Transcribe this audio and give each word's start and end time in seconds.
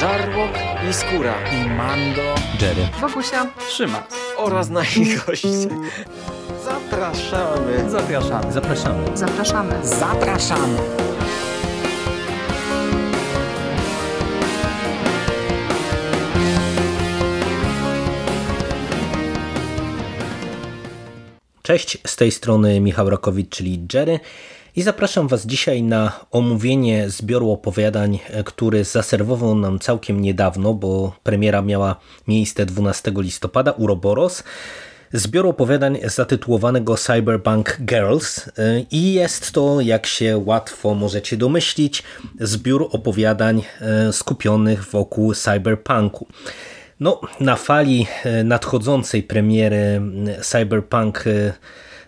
Żarłok 0.00 0.52
i 0.90 0.92
Skóra 0.92 1.34
i 1.52 1.70
Mando, 1.70 2.34
Jerry, 2.60 2.88
Wokusia, 3.00 3.46
Trzyma 3.68 4.06
oraz 4.36 4.68
nasi 4.68 5.16
goście. 5.26 5.48
Zapraszamy. 6.64 7.90
Zapraszamy. 7.90 8.52
zapraszamy. 8.52 9.16
zapraszamy. 9.16 9.86
Zapraszamy. 9.86 10.78
Cześć, 21.62 21.98
z 22.06 22.16
tej 22.16 22.30
strony 22.30 22.80
Michał 22.80 23.10
Rakowicz, 23.10 23.48
czyli 23.48 23.86
Jerry 23.94 24.20
i 24.76 24.82
zapraszam 24.82 25.28
Was 25.28 25.46
dzisiaj 25.46 25.82
na 25.82 26.12
omówienie 26.30 27.10
zbioru 27.10 27.50
opowiadań, 27.50 28.18
który 28.44 28.84
zaserwował 28.84 29.54
nam 29.54 29.78
całkiem 29.78 30.20
niedawno, 30.20 30.74
bo 30.74 31.12
premiera 31.22 31.62
miała 31.62 31.96
miejsce 32.28 32.66
12 32.66 33.12
listopada, 33.16 33.72
Uroboros, 33.72 34.42
zbioru 35.12 35.48
opowiadań 35.48 35.98
zatytułowanego 36.04 36.96
Cyberpunk 36.96 37.76
Girls 37.80 38.50
i 38.90 39.12
jest 39.12 39.52
to, 39.52 39.80
jak 39.80 40.06
się 40.06 40.42
łatwo 40.44 40.94
możecie 40.94 41.36
domyślić, 41.36 42.02
zbiór 42.40 42.88
opowiadań 42.92 43.62
skupionych 44.12 44.84
wokół 44.84 45.34
cyberpunku. 45.34 46.26
No, 47.00 47.20
na 47.40 47.56
fali 47.56 48.06
nadchodzącej 48.44 49.22
premiery 49.22 50.00
Cyberpunk 50.42 51.24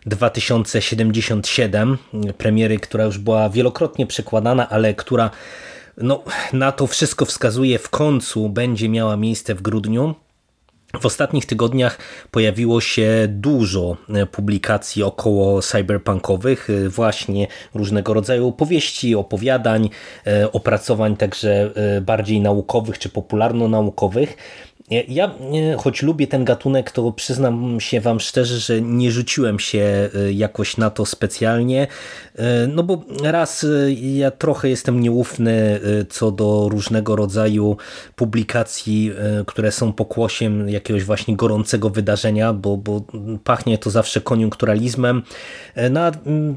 2077, 0.07 1.99
premiery, 2.39 2.79
która 2.79 3.05
już 3.05 3.19
była 3.19 3.49
wielokrotnie 3.51 4.07
przekładana, 4.07 4.69
ale 4.69 4.95
która 4.95 5.31
no, 5.97 6.25
na 6.53 6.73
to 6.73 6.87
wszystko 6.87 7.25
wskazuje 7.25 7.79
w 7.79 7.91
końcu 7.91 8.49
będzie 8.49 8.89
miała 8.89 9.17
miejsce 9.17 9.55
w 9.55 9.63
grudniu. 9.63 10.15
W 11.01 11.07
ostatnich 11.07 11.47
tygodniach 11.47 11.99
pojawiło 12.31 12.81
się 12.81 13.27
dużo 13.29 13.97
publikacji 14.33 15.03
około 15.03 15.63
cyberpunkowych, 15.63 16.69
właśnie 16.89 17.47
różnego 17.75 18.15
rodzaju 18.15 18.49
opowieści, 18.49 19.15
opowiadań, 19.15 19.91
opracowań 20.53 21.17
także 21.17 21.71
bardziej 22.03 22.41
naukowych 22.41 22.99
czy 22.99 23.09
popularno-naukowych. 23.09 24.37
Ja, 25.09 25.35
choć 25.79 26.03
lubię 26.03 26.27
ten 26.27 26.45
gatunek, 26.45 26.91
to 26.91 27.13
przyznam 27.13 27.81
się 27.81 28.01
Wam 28.01 28.21
szczerze, 28.21 28.59
że 28.59 28.81
nie 28.81 29.13
rzuciłem 29.13 29.59
się 29.59 30.11
jakoś 30.33 30.77
na 30.77 30.91
to 30.91 31.07
specjalnie, 31.07 31.87
no 32.69 32.83
bo 32.83 33.05
raz 33.23 33.67
ja 34.01 34.31
trochę 34.31 34.69
jestem 34.69 35.01
nieufny 35.01 35.81
co 36.09 36.31
do 36.31 36.69
różnego 36.71 37.17
rodzaju 37.17 37.77
publikacji, 38.17 39.13
które 39.47 39.73
są 39.73 39.93
pokłosiem 39.93 40.69
jakiegoś 40.69 41.05
właśnie 41.05 41.37
gorącego 41.37 41.91
wydarzenia, 41.91 42.53
bo, 42.53 42.77
bo 42.77 43.03
pachnie 43.45 43.79
to 43.79 43.91
zawsze 43.91 44.21
koniunkturalizmem. 44.21 45.23
No 45.91 46.01
a 46.01 46.13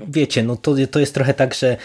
wiecie, 0.07 0.43
no 0.43 0.55
to, 0.55 0.75
to 0.91 0.99
jest 0.99 1.13
trochę 1.13 1.33
tak, 1.33 1.53
że 1.53 1.77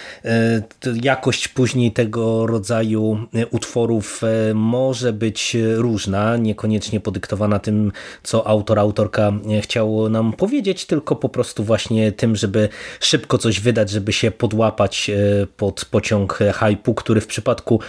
jakość 1.03 1.49
później 1.49 1.93
tego 1.93 2.47
rodzaju 2.47 3.19
utworów 3.51 4.23
może 4.55 5.13
być 5.13 5.57
różna, 5.75 6.37
niekoniecznie 6.43 7.01
podyktowana 7.01 7.59
tym, 7.59 7.93
co 8.23 8.47
autor, 8.47 8.79
autorka 8.79 9.33
chciał 9.63 10.09
nam 10.09 10.33
powiedzieć, 10.33 10.85
tylko 10.87 11.17
po 11.17 11.29
prostu 11.29 11.65
właśnie 11.65 12.13
tym, 12.13 12.37
żeby 12.37 12.69
szybko 13.01 13.39
coś 13.39 13.61
wydać, 13.61 13.91
żeby 13.91 14.13
się 14.13 14.31
podłapać 14.31 15.11
pod 15.57 15.85
pociąg 15.85 16.39
hypu, 16.55 16.95
który 16.95 17.21
w 17.21 17.27
przypadku 17.27 17.81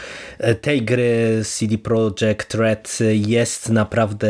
tej 0.62 0.82
gry 0.82 1.42
CD 1.46 1.78
Projekt 1.78 2.54
Red 2.54 3.00
jest 3.14 3.70
naprawdę 3.70 4.30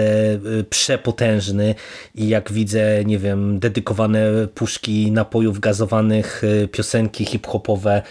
przepotężny 0.69 1.75
i 2.15 2.27
jak 2.27 2.51
widzę, 2.51 3.05
nie 3.05 3.17
wiem, 3.17 3.59
dedykowane 3.59 4.47
puszki 4.55 5.11
napojów 5.11 5.59
gazowanych, 5.59 6.41
piosenki 6.71 7.25
hip-hopowe 7.25 8.01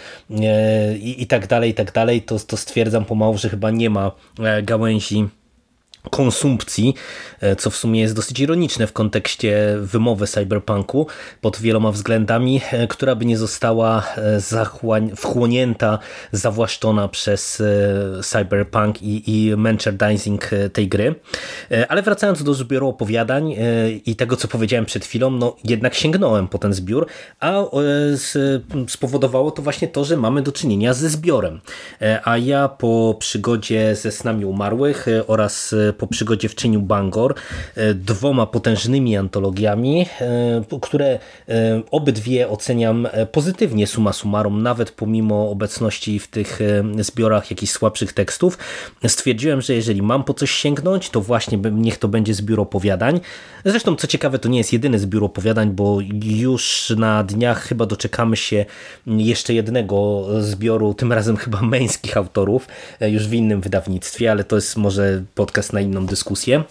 i, 0.99 1.15
i 1.17 1.27
tak 1.27 1.47
dalej, 1.47 1.69
i 1.69 1.73
tak 1.73 1.91
dalej, 1.91 2.21
to, 2.21 2.39
to 2.39 2.57
stwierdzam 2.57 3.05
pomału, 3.05 3.37
że 3.37 3.49
chyba 3.49 3.71
nie 3.71 3.89
ma 3.89 4.11
gałęzi 4.63 5.27
konsumpcji, 6.09 6.93
co 7.57 7.69
w 7.69 7.75
sumie 7.75 8.01
jest 8.01 8.15
dosyć 8.15 8.39
ironiczne 8.39 8.87
w 8.87 8.93
kontekście 8.93 9.77
wymowy 9.81 10.27
cyberpunku 10.27 11.07
pod 11.41 11.59
wieloma 11.59 11.91
względami, 11.91 12.61
która 12.89 13.15
by 13.15 13.25
nie 13.25 13.37
została 13.37 14.03
wchłonięta, 15.15 15.99
zawłaszczona 16.31 17.07
przez 17.07 17.63
cyberpunk 18.23 19.01
i, 19.01 19.23
i 19.47 19.57
merchandising 19.57 20.49
tej 20.73 20.87
gry. 20.87 21.15
Ale 21.89 22.01
wracając 22.01 22.43
do 22.43 22.53
zbioru 22.53 22.87
opowiadań 22.87 23.55
i 24.05 24.15
tego, 24.15 24.35
co 24.35 24.47
powiedziałem 24.47 24.85
przed 24.85 25.05
chwilą, 25.05 25.31
no 25.31 25.55
jednak 25.63 25.95
sięgnąłem 25.95 26.47
po 26.47 26.57
ten 26.57 26.73
zbiór, 26.73 27.07
a 27.39 27.63
spowodowało 28.87 29.51
to 29.51 29.61
właśnie 29.61 29.87
to, 29.87 30.05
że 30.05 30.17
mamy 30.17 30.41
do 30.41 30.51
czynienia 30.51 30.93
ze 30.93 31.09
zbiorem. 31.09 31.61
A 32.23 32.37
ja 32.37 32.67
po 32.67 33.15
przygodzie 33.19 33.95
ze 33.95 34.11
Snami 34.11 34.45
Umarłych 34.45 35.05
oraz 35.27 35.75
po 35.97 36.07
przygodzie 36.07 36.49
w 36.49 36.55
Bangor, 36.77 37.35
dwoma 37.95 38.45
potężnymi 38.45 39.17
antologiami, 39.17 40.05
które 40.81 41.19
obydwie 41.91 42.49
oceniam 42.49 43.07
pozytywnie 43.31 43.87
suma 43.87 44.13
summarum, 44.13 44.63
nawet 44.63 44.91
pomimo 44.91 45.49
obecności 45.49 46.19
w 46.19 46.27
tych 46.27 46.59
zbiorach 46.99 47.51
jakichś 47.51 47.71
słabszych 47.71 48.13
tekstów. 48.13 48.57
Stwierdziłem, 49.07 49.61
że 49.61 49.73
jeżeli 49.73 50.01
mam 50.01 50.23
po 50.23 50.33
coś 50.33 50.51
sięgnąć, 50.51 51.09
to 51.09 51.21
właśnie 51.21 51.59
niech 51.71 51.97
to 51.97 52.07
będzie 52.07 52.33
zbiór 52.33 52.59
opowiadań. 52.59 53.19
Zresztą, 53.65 53.95
co 53.95 54.07
ciekawe, 54.07 54.39
to 54.39 54.49
nie 54.49 54.57
jest 54.57 54.73
jedyny 54.73 54.99
zbiór 54.99 55.23
opowiadań, 55.23 55.71
bo 55.71 55.97
już 56.23 56.93
na 56.97 57.23
dniach 57.23 57.63
chyba 57.63 57.85
doczekamy 57.85 58.37
się 58.37 58.65
jeszcze 59.07 59.53
jednego 59.53 60.27
zbioru, 60.39 60.93
tym 60.93 61.13
razem 61.13 61.37
chyba 61.37 61.61
męskich 61.61 62.17
autorów, 62.17 62.67
już 63.01 63.27
w 63.27 63.33
innym 63.33 63.61
wydawnictwie, 63.61 64.31
ale 64.31 64.43
to 64.43 64.55
jest 64.55 64.77
może 64.77 65.23
podcast 65.35 65.73
na 65.73 65.80
inną 65.81 66.05
dyskusję. 66.05 66.63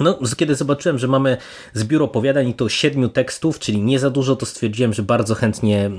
No, 0.00 0.18
kiedy 0.36 0.54
zobaczyłem, 0.54 0.98
że 0.98 1.08
mamy 1.08 1.36
zbiór 1.74 2.02
opowiadań 2.02 2.48
i 2.48 2.54
to 2.54 2.68
siedmiu 2.68 3.08
tekstów, 3.08 3.58
czyli 3.58 3.82
nie 3.82 3.98
za 3.98 4.10
dużo, 4.10 4.36
to 4.36 4.46
stwierdziłem, 4.46 4.92
że 4.92 5.02
bardzo 5.02 5.34
chętnie 5.34 5.90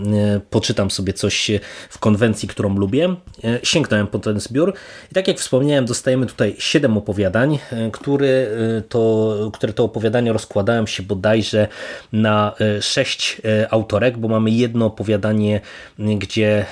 poczytam 0.49 0.91
sobie 0.91 1.13
coś 1.13 1.51
w 1.89 1.99
konwencji, 1.99 2.47
którą 2.47 2.77
lubię. 2.77 3.15
Sięgnąłem 3.63 4.07
po 4.07 4.19
ten 4.19 4.39
zbiór 4.39 4.73
i 5.11 5.13
tak 5.13 5.27
jak 5.27 5.39
wspomniałem, 5.39 5.85
dostajemy 5.85 6.25
tutaj 6.25 6.55
siedem 6.59 6.97
opowiadań, 6.97 7.59
który 7.91 8.47
to, 8.89 9.35
które 9.53 9.73
to 9.73 9.83
opowiadania 9.83 10.33
rozkładają 10.33 10.85
się 10.85 11.03
bodajże 11.03 11.67
na 12.11 12.53
sześć 12.81 13.41
autorek, 13.69 14.17
bo 14.17 14.27
mamy 14.27 14.51
jedno 14.51 14.85
opowiadanie, 14.85 15.61
gdzie 15.99 16.65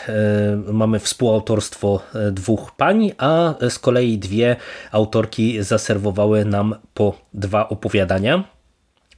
mamy 0.68 1.00
współautorstwo 1.00 2.00
dwóch 2.32 2.72
pań, 2.78 3.12
a 3.18 3.54
z 3.70 3.80
kolei 3.80 4.18
dwie 4.18 4.56
autorki 4.92 5.64
zaserwowały 5.64 6.46
nam 6.46 6.76
po 6.94 7.11
dwa 7.34 7.70
opowiadania. 7.70 8.44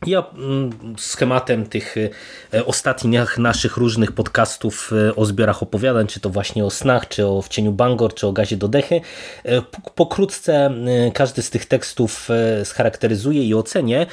Ja 0.05 0.23
schematem 0.97 1.65
tych 1.65 1.95
ostatnich 2.65 3.37
naszych 3.37 3.77
różnych 3.77 4.11
podcastów 4.11 4.91
o 5.15 5.25
zbiorach 5.25 5.63
opowiadań, 5.63 6.07
czy 6.07 6.19
to 6.19 6.29
właśnie 6.29 6.65
o 6.65 6.69
snach, 6.69 7.07
czy 7.07 7.27
o 7.27 7.41
w 7.41 7.49
cieniu 7.49 7.71
Bangor, 7.71 8.13
czy 8.13 8.27
o 8.27 8.31
gazie 8.31 8.57
do 8.57 8.67
dechy, 8.67 9.01
pokrótce 9.95 10.71
każdy 11.13 11.41
z 11.41 11.49
tych 11.49 11.65
tekstów 11.65 12.29
scharakteryzuję 12.63 13.43
i 13.43 13.53
ocenię. 13.53 14.05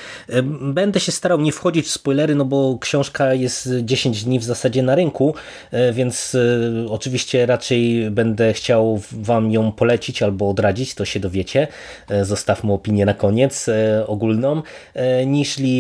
Będę 0.61 1.01
się 1.01 1.13
starał 1.13 1.41
nie 1.41 1.53
wchodzić 1.53 1.87
w 1.87 1.91
spoilery, 1.91 2.35
no 2.35 2.45
bo 2.45 2.79
książka 2.81 3.35
jest 3.35 3.69
10 3.83 4.25
dni 4.25 4.39
w 4.39 4.45
zasadzie 4.45 4.83
na 4.83 4.95
rynku, 4.95 5.35
więc 5.93 6.37
oczywiście 6.89 7.47
raczej 7.47 8.11
będę 8.11 8.53
chciał 8.53 9.01
wam 9.13 9.53
ją 9.53 9.73
polecić 9.73 10.23
albo 10.23 10.49
odradzić, 10.51 10.95
to 10.95 11.05
się 11.05 11.21
dowiecie. 11.21 11.69
Zostawmy 12.23 12.73
opinię 12.73 13.07
na 13.07 13.15
koniec 13.15 13.67
ogólną, 14.07 14.63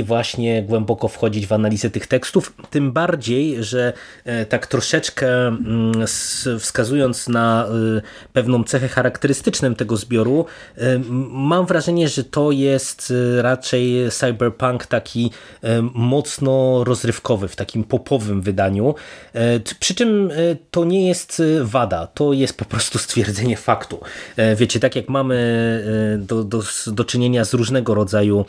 niżli 0.00 0.04
właśnie 0.04 0.62
głęboko 0.62 1.08
wchodzić 1.08 1.46
w 1.46 1.52
analizę 1.52 1.90
tych 1.90 2.06
tekstów, 2.06 2.52
tym 2.70 2.92
bardziej, 2.92 3.64
że 3.64 3.92
tak 4.48 4.66
troszeczkę 4.66 5.56
wskazując 6.58 7.28
na 7.28 7.66
pewną 8.32 8.64
cechę 8.64 8.88
charakterystyczną 8.88 9.74
tego 9.74 9.96
zbioru, 9.96 10.44
mam 11.30 11.66
wrażenie, 11.66 12.08
że 12.08 12.24
to 12.24 12.52
jest 12.52 13.12
raczej 13.40 14.10
cyberpunk 14.10 14.86
taki 14.86 15.30
mocno 15.94 16.84
rozrywkowy, 16.84 17.48
w 17.48 17.56
takim 17.56 17.84
popowym 17.84 18.42
wydaniu, 18.42 18.94
przy 19.80 19.94
czym 19.94 20.30
to 20.70 20.84
nie 20.84 21.08
jest 21.08 21.42
wada, 21.62 22.06
to 22.06 22.32
jest 22.32 22.56
po 22.56 22.64
prostu 22.64 22.98
stwierdzenie 22.98 23.56
faktu. 23.56 24.00
Wiecie, 24.56 24.80
tak 24.80 24.96
jak 24.96 25.08
mamy 25.08 25.40
do, 26.18 26.44
do, 26.44 26.62
do 26.86 27.04
czynienia 27.04 27.44
z 27.44 27.54
różnego 27.54 27.94
rodzaju 27.94 28.44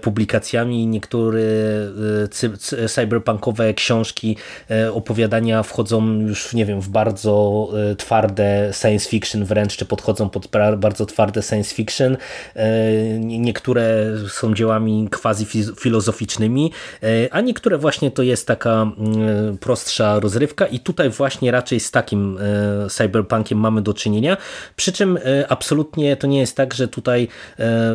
publikacjami, 0.00 0.86
niektóre 0.94 1.42
cyberpunkowe 2.88 3.74
książki, 3.74 4.36
opowiadania 4.92 5.62
wchodzą 5.62 6.20
już, 6.20 6.54
nie 6.54 6.66
wiem, 6.66 6.80
w 6.80 6.88
bardzo 6.88 7.68
twarde 7.98 8.70
science 8.80 9.08
fiction 9.08 9.44
wręcz, 9.44 9.76
czy 9.76 9.84
podchodzą 9.84 10.30
pod 10.30 10.48
bardzo 10.76 11.06
twarde 11.06 11.42
science 11.42 11.74
fiction. 11.74 12.16
Niektóre 13.20 14.06
są 14.28 14.54
dziełami 14.54 15.08
quasi 15.10 15.46
filozoficznymi, 15.80 16.72
a 17.30 17.40
niektóre 17.40 17.78
właśnie 17.78 18.10
to 18.10 18.22
jest 18.22 18.46
taka 18.46 18.86
prostsza 19.60 20.20
rozrywka 20.20 20.66
i 20.66 20.78
tutaj 20.78 21.10
właśnie 21.10 21.50
raczej 21.50 21.80
z 21.80 21.90
takim 21.90 22.38
cyberpunkiem 22.90 23.58
mamy 23.58 23.82
do 23.82 23.94
czynienia, 23.94 24.36
przy 24.76 24.92
czym 24.92 25.18
absolutnie 25.48 26.16
to 26.16 26.26
nie 26.26 26.40
jest 26.40 26.56
tak, 26.56 26.74
że 26.74 26.88
tutaj 26.88 27.28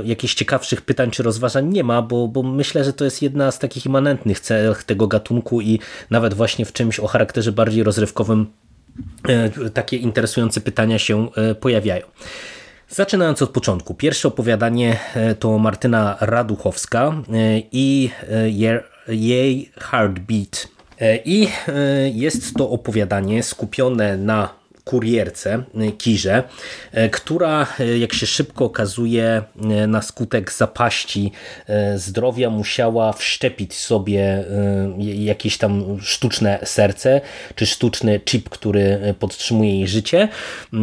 jakichś 0.03 0.33
ciekawszych 0.33 0.81
pytań 0.81 1.11
czy 1.11 1.23
rozważań 1.23 1.69
nie 1.69 1.83
ma, 1.83 2.01
bo, 2.01 2.27
bo 2.27 2.43
myślę, 2.43 2.83
że 2.83 2.88
to 2.93 3.05
jest 3.05 3.21
jedna 3.21 3.51
z 3.51 3.59
takich 3.59 3.85
immanentnych 3.85 4.39
cech 4.39 4.83
tego 4.83 5.07
gatunku 5.07 5.61
i 5.61 5.79
nawet 6.09 6.33
właśnie 6.33 6.65
w 6.65 6.73
czymś 6.73 6.99
o 6.99 7.07
charakterze 7.07 7.51
bardziej 7.51 7.83
rozrywkowym 7.83 8.47
e, 9.27 9.69
takie 9.69 9.97
interesujące 9.97 10.61
pytania 10.61 10.99
się 10.99 11.29
e, 11.35 11.55
pojawiają. 11.55 12.05
Zaczynając 12.89 13.41
od 13.41 13.49
początku. 13.49 13.93
Pierwsze 13.93 14.27
opowiadanie 14.27 14.99
e, 15.15 15.35
to 15.35 15.57
Martyna 15.57 16.17
Raduchowska 16.19 17.13
i 17.71 18.09
jej 19.07 19.71
Heartbeat. 19.77 20.67
I 21.25 21.47
jest 22.13 22.53
to 22.53 22.69
opowiadanie 22.69 23.43
skupione 23.43 24.17
na 24.17 24.58
kurierce 24.89 25.63
y, 25.81 25.91
Kirze, 25.91 26.43
y, 26.97 27.09
która 27.09 27.67
y, 27.79 27.97
jak 27.97 28.13
się 28.13 28.25
szybko 28.25 28.65
okazuje 28.65 29.43
na 29.87 30.01
skutek 30.01 30.51
zapaści 30.51 31.31
zdrowia 31.95 32.49
musiała 32.49 33.13
wszczepić 33.13 33.73
sobie 33.73 34.45
jakieś 34.97 35.57
tam 35.57 35.97
sztuczne 36.01 36.59
serce 36.63 37.21
czy 37.55 37.65
sztuczny 37.65 38.19
chip, 38.19 38.49
który 38.49 39.15
podtrzymuje 39.19 39.75
jej 39.75 39.87
życie, 39.87 40.27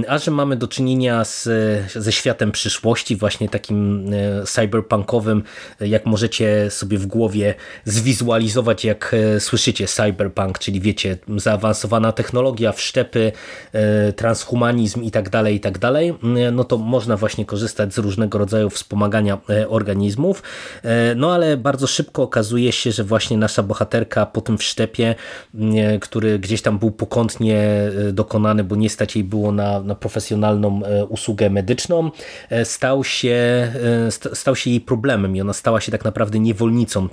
a 0.09 0.19
że 0.19 0.31
mamy 0.31 0.56
do 0.56 0.69
czynienia 0.69 1.25
z, 1.25 1.49
ze 1.93 2.12
światem 2.12 2.52
przyszłości, 2.52 3.17
właśnie 3.17 3.49
takim 3.49 4.11
cyberpunkowym, 4.47 5.43
jak 5.81 6.06
możecie 6.06 6.70
sobie 6.70 6.99
w 6.99 7.06
głowie 7.06 7.55
zwizualizować, 7.85 8.85
jak 8.85 9.14
słyszycie 9.38 9.87
cyberpunk, 9.87 10.59
czyli 10.59 10.81
wiecie, 10.81 11.19
zaawansowana 11.37 12.12
technologia, 12.12 12.73
wszczepy, 12.73 13.32
transhumanizm 14.16 15.02
i 15.02 15.10
tak 15.10 15.31
dalej, 15.31 15.54
i 15.54 15.60
tak 15.60 15.78
dalej, 15.78 16.14
no 16.52 16.64
to 16.64 16.78
można 16.78 17.16
właśnie 17.16 17.44
korzystać 17.44 17.94
z 17.94 17.98
różnego 17.98 18.38
rodzaju 18.38 18.70
wspomagania 18.70 19.38
e, 19.50 19.69
organizmów, 19.69 20.43
e, 20.82 21.14
no 21.14 21.34
ale 21.34 21.56
bardzo 21.56 21.87
szybko 21.87 22.22
okazuje 22.22 22.72
się, 22.72 22.93
że 22.93 23.04
właśnie 23.04 23.38
nasza 23.38 23.62
bohaterka 23.62 24.26
po 24.26 24.40
tym 24.40 24.58
wszczepie, 24.58 25.14
e, 25.54 25.98
który 25.98 26.38
gdzieś 26.38 26.62
tam 26.62 26.78
był 26.78 26.90
pokątnie 26.90 27.90
dokonany, 28.12 28.64
bo 28.64 28.76
nie 28.76 28.90
stać 28.90 29.16
jej 29.16 29.25
było 29.25 29.52
na, 29.52 29.81
na 29.81 29.94
profesjonalną 29.94 30.81
usługę 31.08 31.50
medyczną, 31.50 32.10
stał 32.64 33.04
się, 33.04 33.72
stał 34.32 34.56
się 34.56 34.70
jej 34.70 34.81
problemem 34.81 35.37
i 35.37 35.40
ona 35.40 35.52
stała 35.52 35.81
się 35.81 35.92
tak 35.92 36.04
naprawdę 36.04 36.38
niewolnicą 36.38 37.08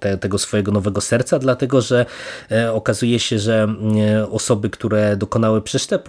te, 0.00 0.18
tego 0.18 0.38
swojego 0.38 0.72
nowego 0.72 1.00
serca, 1.00 1.38
dlatego 1.38 1.80
że 1.80 2.06
okazuje 2.72 3.18
się, 3.18 3.38
że 3.38 3.68
osoby, 4.30 4.70
które 4.70 5.16
dokonały 5.16 5.62
przeszczepu, 5.62 6.07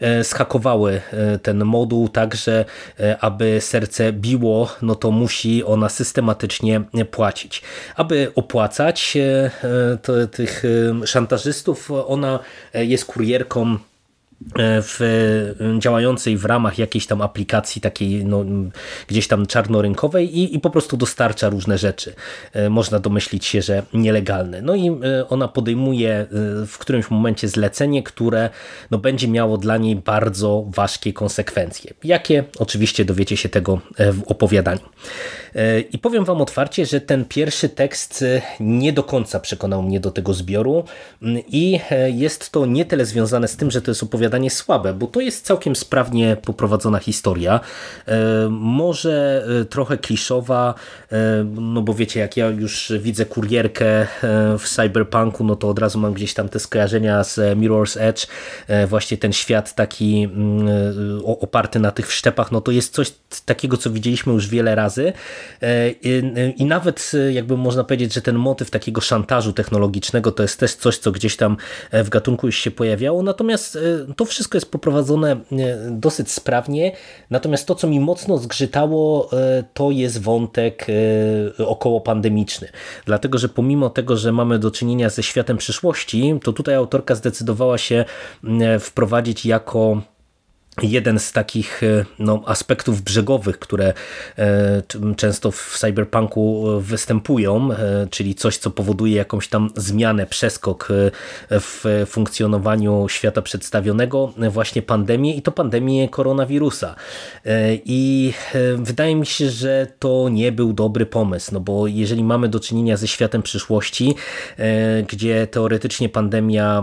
E, 0.00 0.24
schakowały 0.24 1.00
e, 1.12 1.38
ten 1.38 1.64
moduł 1.64 2.08
tak, 2.08 2.34
że 2.34 2.64
e, 3.00 3.18
aby 3.18 3.60
serce 3.60 4.12
biło, 4.12 4.68
no 4.82 4.94
to 4.94 5.10
musi 5.10 5.64
ona 5.64 5.88
systematycznie 5.88 6.80
płacić. 7.10 7.62
Aby 7.96 8.32
opłacać 8.34 9.18
tych 10.30 10.62
szantażystów, 11.04 11.90
ona 11.90 12.38
jest 12.74 13.04
kurierką 13.04 13.78
w, 14.58 15.00
e, 15.76 15.80
działającej 15.80 16.36
w 16.36 16.44
ramach 16.44 16.78
jakiejś 16.78 17.06
tam 17.06 17.22
aplikacji 17.22 17.80
takiej 17.80 18.24
no, 18.24 18.44
gdzieś 19.08 19.28
tam 19.28 19.46
czarnorynkowej 19.46 20.38
i, 20.38 20.54
i 20.54 20.60
po 20.60 20.70
prostu 20.70 20.96
dostarcza 20.96 21.48
różne 21.48 21.78
rzeczy. 21.78 22.14
E, 22.52 22.70
można 22.70 22.98
domyślić 22.98 23.46
się, 23.46 23.62
że 23.62 23.82
nielegalne. 23.92 24.62
No 24.62 24.74
i 24.74 25.00
ona 25.28 25.48
podejmuje 25.48 26.26
w 26.66 26.78
którymś 26.78 27.10
momencie 27.10 27.48
zlecenie, 27.48 28.02
które 28.02 28.50
no, 28.90 28.98
będzie 28.98 29.28
miało 29.28 29.58
dla 29.58 29.76
niej 29.76 29.96
bardzo 29.96 30.64
ważkie 30.68 31.12
konsekwencje. 31.12 31.94
Jakie? 32.04 32.44
Oczywiście 32.58 33.04
dowiecie 33.04 33.36
się 33.36 33.48
tego 33.48 33.80
w 33.98 34.22
opowiadaniu. 34.26 34.80
I 35.92 35.98
powiem 35.98 36.24
wam 36.24 36.40
otwarcie, 36.40 36.86
że 36.86 37.00
ten 37.00 37.24
pierwszy 37.24 37.68
tekst 37.68 38.24
nie 38.60 38.92
do 38.92 39.02
końca 39.02 39.40
przekonał 39.40 39.82
mnie 39.82 40.00
do 40.00 40.10
tego 40.10 40.34
zbioru 40.34 40.84
i 41.48 41.80
jest 42.06 42.50
to 42.50 42.66
nie 42.66 42.84
tyle 42.84 43.06
związane 43.06 43.48
z 43.48 43.56
tym, 43.56 43.70
że 43.70 43.82
to 43.82 43.90
jest 43.90 44.02
opowiadanie 44.02 44.23
opowiadanie 44.24 44.50
słabe, 44.50 44.94
bo 44.94 45.06
to 45.06 45.20
jest 45.20 45.46
całkiem 45.46 45.76
sprawnie 45.76 46.36
poprowadzona 46.36 46.98
historia. 46.98 47.60
E, 48.06 48.48
może 48.50 49.46
e, 49.60 49.64
trochę 49.64 49.98
kliszowa, 49.98 50.74
e, 51.12 51.44
no 51.44 51.82
bo 51.82 51.94
wiecie, 51.94 52.20
jak 52.20 52.36
ja 52.36 52.48
już 52.48 52.92
widzę 53.00 53.26
kurierkę 53.26 54.06
w 54.58 54.68
cyberpunku, 54.68 55.44
no 55.44 55.56
to 55.56 55.68
od 55.68 55.78
razu 55.78 55.98
mam 55.98 56.14
gdzieś 56.14 56.34
tam 56.34 56.48
te 56.48 56.58
skojarzenia 56.58 57.24
z 57.24 57.58
Mirror's 57.58 58.00
Edge, 58.00 58.26
właśnie 58.86 59.16
ten 59.16 59.32
świat 59.32 59.74
taki 59.74 60.22
mm, 60.22 60.68
oparty 61.24 61.80
na 61.80 61.90
tych 61.90 62.06
wszczepach, 62.08 62.52
no 62.52 62.60
to 62.60 62.72
jest 62.72 62.94
coś 62.94 63.12
takiego, 63.44 63.76
co 63.76 63.90
widzieliśmy 63.90 64.32
już 64.32 64.48
wiele 64.48 64.74
razy. 64.74 65.12
I 66.56 66.64
nawet 66.64 67.12
jakby 67.30 67.56
można 67.56 67.84
powiedzieć, 67.84 68.14
że 68.14 68.22
ten 68.22 68.36
motyw 68.36 68.70
takiego 68.70 69.00
szantażu 69.00 69.52
technologicznego 69.52 70.32
to 70.32 70.42
jest 70.42 70.60
też 70.60 70.74
coś, 70.74 70.98
co 70.98 71.12
gdzieś 71.12 71.36
tam 71.36 71.56
w 71.92 72.08
gatunku 72.08 72.46
już 72.46 72.56
się 72.56 72.70
pojawiało, 72.70 73.22
natomiast 73.22 73.78
to 74.16 74.24
wszystko 74.24 74.56
jest 74.56 74.70
poprowadzone 74.70 75.32
e, 75.32 75.36
dosyć 75.90 76.30
sprawnie, 76.30 76.92
natomiast 77.30 77.66
to, 77.66 77.74
co 77.74 77.86
mi 77.86 78.00
mocno 78.00 78.38
zgrzytało, 78.38 79.28
e, 79.32 79.64
to 79.74 79.90
jest 79.90 80.22
wątek 80.22 80.86
e, 81.58 81.66
około 81.66 82.00
pandemiczny. 82.00 82.68
Dlatego, 83.06 83.38
że 83.38 83.48
pomimo 83.48 83.90
tego, 83.90 84.16
że 84.16 84.32
mamy 84.32 84.58
do 84.58 84.70
czynienia 84.70 85.10
ze 85.10 85.22
światem 85.22 85.56
przyszłości, 85.56 86.40
to 86.42 86.52
tutaj 86.52 86.74
autorka 86.74 87.14
zdecydowała 87.14 87.78
się 87.78 88.04
wprowadzić 88.80 89.46
jako 89.46 90.02
jeden 90.82 91.18
z 91.18 91.32
takich 91.32 91.82
e, 91.82 92.04
no, 92.18 92.42
aspektów 92.46 93.02
brzegowych, 93.02 93.58
które 93.58 93.92
e, 94.38 94.82
często 95.16 95.50
w 95.50 95.78
cyberpunku 95.78 96.64
występują, 96.80 97.72
e, 97.72 98.06
czyli 98.10 98.34
coś, 98.34 98.56
co 98.56 98.70
powoduje 98.70 99.16
jakąś 99.16 99.48
tam 99.48 99.70
zmianę, 99.76 100.26
przeskok 100.26 100.88
w 101.50 102.04
funkcjonowaniu 102.06 103.08
świata 103.08 103.42
przedstawionego, 103.42 104.32
właśnie 104.50 104.82
pandemię 104.82 105.34
i 105.34 105.42
to 105.42 105.52
pandemię 105.52 106.08
koronawirusa. 106.08 106.94
I 107.84 108.32
wydaje 108.76 109.16
mi 109.16 109.26
się, 109.26 109.50
że 109.50 109.86
to 109.98 110.28
nie 110.28 110.52
był 110.52 110.72
dobry 110.72 111.06
pomysł, 111.06 111.50
no 111.52 111.60
bo 111.60 111.86
jeżeli 111.86 112.24
mamy 112.24 112.48
do 112.48 112.60
czynienia 112.60 112.96
ze 112.96 113.08
światem 113.08 113.42
przyszłości, 113.42 114.14
gdzie 115.08 115.46
teoretycznie 115.46 116.08
pandemia 116.08 116.82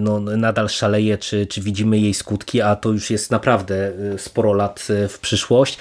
no, 0.00 0.20
nadal 0.20 0.68
szaleje, 0.68 1.18
czy, 1.18 1.46
czy 1.46 1.60
widzimy 1.60 1.98
jej 1.98 2.14
skutki, 2.14 2.62
a 2.62 2.76
to 2.76 2.97
już 2.98 3.10
jest 3.10 3.30
naprawdę 3.30 3.92
y, 4.14 4.18
sporo 4.18 4.52
lat 4.52 4.86
y, 4.90 5.08
w 5.08 5.18
przyszłość, 5.18 5.78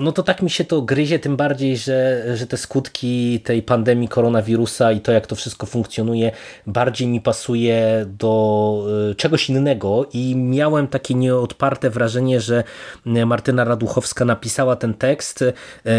no 0.00 0.12
to 0.12 0.22
tak 0.22 0.42
mi 0.42 0.50
się 0.50 0.64
to 0.64 0.82
gryzie, 0.82 1.18
tym 1.18 1.36
bardziej, 1.36 1.76
że, 1.76 2.22
że 2.36 2.46
te 2.46 2.56
skutki 2.56 3.40
tej 3.40 3.62
pandemii 3.62 4.08
koronawirusa 4.08 4.92
i 4.92 5.00
to 5.00 5.12
jak 5.12 5.26
to 5.26 5.36
wszystko 5.36 5.66
funkcjonuje 5.66 6.32
bardziej 6.66 7.08
mi 7.08 7.20
pasuje 7.20 8.06
do 8.08 8.86
y, 9.10 9.14
czegoś 9.14 9.50
innego. 9.50 10.06
I 10.12 10.36
miałem 10.36 10.88
takie 10.88 11.14
nieodparte 11.14 11.90
wrażenie, 11.90 12.40
że 12.40 12.64
Martyna 13.06 13.64
Raduchowska 13.64 14.24
napisała 14.24 14.76
ten 14.76 14.94
tekst 14.94 15.44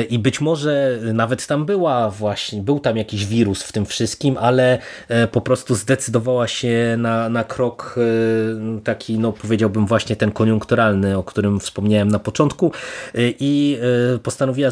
i 0.09 0.19
być 0.19 0.41
może 0.41 0.99
nawet 1.13 1.47
tam 1.47 1.65
była 1.65 2.09
właśnie, 2.09 2.61
był 2.61 2.79
tam 2.79 2.97
jakiś 2.97 3.25
wirus 3.25 3.63
w 3.63 3.71
tym 3.71 3.85
wszystkim, 3.85 4.37
ale 4.37 4.79
po 5.31 5.41
prostu 5.41 5.75
zdecydowała 5.75 6.47
się 6.47 6.95
na, 6.97 7.29
na 7.29 7.43
krok 7.43 7.95
taki, 8.83 9.19
no 9.19 9.31
powiedziałbym 9.31 9.87
właśnie 9.87 10.15
ten 10.15 10.31
koniunkturalny, 10.37 11.17
o 11.17 11.23
którym 11.23 11.59
wspomniałem 11.59 12.07
na 12.07 12.19
początku 12.19 12.71
y, 13.15 13.33
i 13.39 13.77
y, 14.15 14.19
postanowiła 14.19 14.69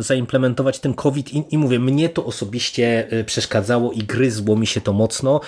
zaimplementować 0.00 0.78
ten 0.78 0.94
COVID 0.94 1.34
i, 1.34 1.44
i 1.50 1.58
mówię, 1.58 1.78
mnie 1.78 2.08
to 2.08 2.24
osobiście 2.24 3.12
y, 3.12 3.24
przeszkadzało 3.24 3.92
i 3.92 3.98
gryzło 3.98 4.56
mi 4.56 4.66
się 4.66 4.80
to 4.80 4.92
mocno. 4.92 5.40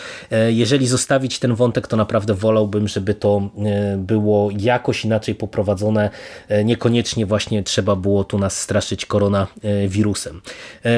Jeżeli 0.48 0.86
zostawić 0.86 1.38
ten 1.38 1.54
wątek, 1.54 1.86
to 1.86 1.96
naprawdę 1.96 2.34
wolałbym, 2.34 2.88
żeby 2.88 3.14
to 3.14 3.50
było 3.96 4.50
jakoś 4.58 5.04
inaczej 5.04 5.34
poprowadzone. 5.34 6.10
Niekoniecznie 6.64 7.26
właśnie 7.26 7.62
trzeba 7.62 7.96
było 7.96 8.24
tu 8.24 8.38
nas 8.38 8.60
straszyć 8.60 9.06
koronawirusem. 9.06 10.40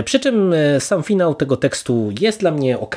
Przy 0.04 0.20
czym 0.20 0.54
sam 0.78 1.02
finał 1.02 1.34
tego 1.34 1.56
tekstu 1.56 2.12
jest 2.20 2.40
dla 2.40 2.50
mnie 2.50 2.78
ok. 2.78 2.96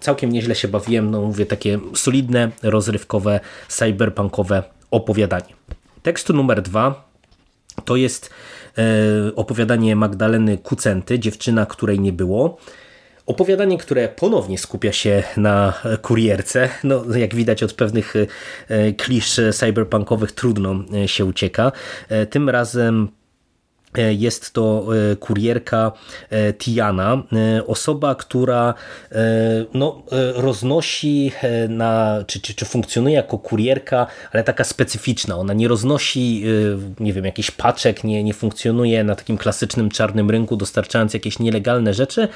Całkiem 0.00 0.32
nieźle 0.32 0.54
się 0.54 0.68
bawiłem. 0.68 1.10
No 1.10 1.20
mówię, 1.20 1.46
takie 1.46 1.78
solidne, 1.94 2.50
rozrywkowe, 2.62 3.40
cyberpunkowe 3.68 4.47
opowiadanie. 4.90 5.54
Tekst 6.02 6.28
numer 6.28 6.62
dwa 6.62 7.08
To 7.84 7.96
jest 7.96 8.30
opowiadanie 9.36 9.96
Magdaleny 9.96 10.58
Kucenty, 10.58 11.18
dziewczyna, 11.18 11.66
której 11.66 12.00
nie 12.00 12.12
było. 12.12 12.58
Opowiadanie, 13.26 13.78
które 13.78 14.08
ponownie 14.08 14.58
skupia 14.58 14.92
się 14.92 15.22
na 15.36 15.74
kurierce. 16.02 16.68
No, 16.84 17.04
jak 17.16 17.34
widać 17.34 17.62
od 17.62 17.72
pewnych 17.72 18.14
klisz 18.98 19.40
cyberpunkowych 19.52 20.32
trudno 20.32 20.74
się 21.06 21.24
ucieka. 21.24 21.72
Tym 22.30 22.48
razem 22.48 23.08
E, 23.08 23.17
jest 23.96 24.52
to 24.52 24.86
e, 25.12 25.16
kurierka 25.16 25.92
e, 26.30 26.52
Tiana, 26.52 27.22
osoba, 27.66 28.14
która 28.14 28.74
no, 29.74 30.02
roznosi 30.34 31.32
na, 31.68 32.24
czy, 32.26 32.40
czy, 32.40 32.54
czy 32.54 32.64
funkcjonuje 32.64 33.14
jako 33.14 33.38
kurierka, 33.38 34.06
ale 34.32 34.44
taka 34.44 34.64
specyficzna. 34.64 35.36
Ona 35.36 35.54
nie 35.54 35.68
roznosi, 35.68 36.44
nie 37.00 37.12
wiem, 37.12 37.24
jakichś 37.24 37.50
paczek, 37.50 38.04
nie, 38.04 38.24
nie 38.24 38.34
funkcjonuje 38.34 39.04
na 39.04 39.14
takim 39.14 39.38
klasycznym 39.38 39.90
czarnym 39.90 40.30
rynku, 40.30 40.56
dostarczając 40.56 41.14
jakieś 41.14 41.38
nielegalne 41.38 41.94
rzeczy, 41.94 42.28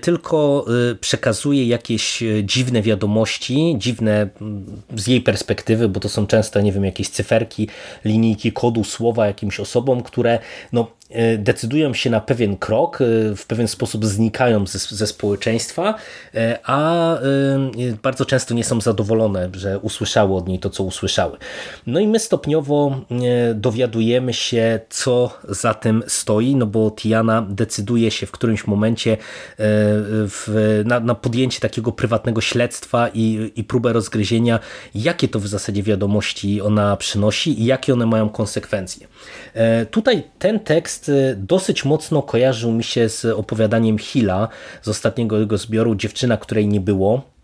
tylko 0.00 0.66
przekazuje 1.00 1.66
jakieś 1.66 2.22
dziwne 2.42 2.82
wiadomości, 2.82 3.74
dziwne 3.78 4.28
z 4.96 5.06
jej 5.06 5.20
perspektywy, 5.20 5.88
bo 5.88 6.00
to 6.00 6.08
są 6.08 6.26
często, 6.26 6.60
nie 6.60 6.72
wiem, 6.72 6.84
jakieś 6.84 7.08
cyferki, 7.08 7.68
linijki 8.04 8.52
kodu, 8.52 8.84
słowa 8.84 9.26
jakimś 9.26 9.60
osobom, 9.60 10.02
które 10.02 10.38
no, 10.76 10.92
E, 11.05 11.05
decydują 11.38 11.94
się 11.94 12.10
na 12.10 12.20
pewien 12.20 12.56
krok, 12.56 13.00
e, 13.00 13.36
w 13.36 13.46
pewien 13.46 13.68
sposób 13.68 14.04
znikają 14.04 14.66
ze, 14.66 14.78
ze 14.78 15.06
społeczeństwa, 15.06 15.94
e, 16.34 16.58
a 16.64 16.86
bardzo 18.02 18.24
często 18.24 18.54
nie 18.54 18.64
są 18.64 18.80
zadowolone, 18.80 19.48
że 19.52 19.78
usłyszały 19.78 20.36
od 20.36 20.48
niej 20.48 20.58
to, 20.58 20.70
co 20.70 20.84
usłyszały. 20.84 21.38
No 21.86 22.00
i 22.00 22.06
my 22.06 22.18
stopniowo 22.18 23.00
dowiadujemy 23.54 24.32
się, 24.32 24.80
co 24.88 25.38
za 25.48 25.74
tym 25.74 26.02
stoi, 26.06 26.56
no 26.56 26.66
bo 26.66 26.90
Tiana 26.90 27.46
decyduje 27.50 28.10
się 28.10 28.26
w 28.26 28.30
którymś 28.30 28.66
momencie 28.66 29.16
w, 29.58 30.82
na, 30.84 31.00
na, 31.00 31.14
podjęcie 31.14 31.60
takiego 31.60 31.92
prywatnego 31.92 32.40
śledztwa 32.40 33.08
i, 33.14 33.52
i 33.56 33.64
próbę 33.64 33.92
rozgryzienia, 33.92 34.60
jakie 34.94 35.28
to 35.28 35.40
w 35.40 35.46
zasadzie 35.46 35.82
wiadomości 35.82 36.60
ona 36.60 36.96
przynosi 36.96 37.60
i 37.60 37.64
jakie 37.64 37.92
one 37.92 38.06
mają 38.06 38.28
konsekwencje. 38.28 39.06
Tutaj 39.90 40.22
ten 40.38 40.60
tekst 40.60 40.95
tekst 40.96 41.08
y, 41.08 41.36
dosyć 41.36 41.84
mocno 41.84 42.22
kojarzył 42.22 42.72
mi 42.72 42.84
się 42.84 43.08
z 43.08 43.24
opowiadaniem 43.24 43.98
Hilla 43.98 44.48
z 44.82 44.88
ostatniego 44.88 45.38
jego 45.38 45.58
zbioru 45.58 45.94
Dziewczyna, 45.94 46.36
której 46.36 46.68
nie 46.68 46.80
było. 46.80 47.35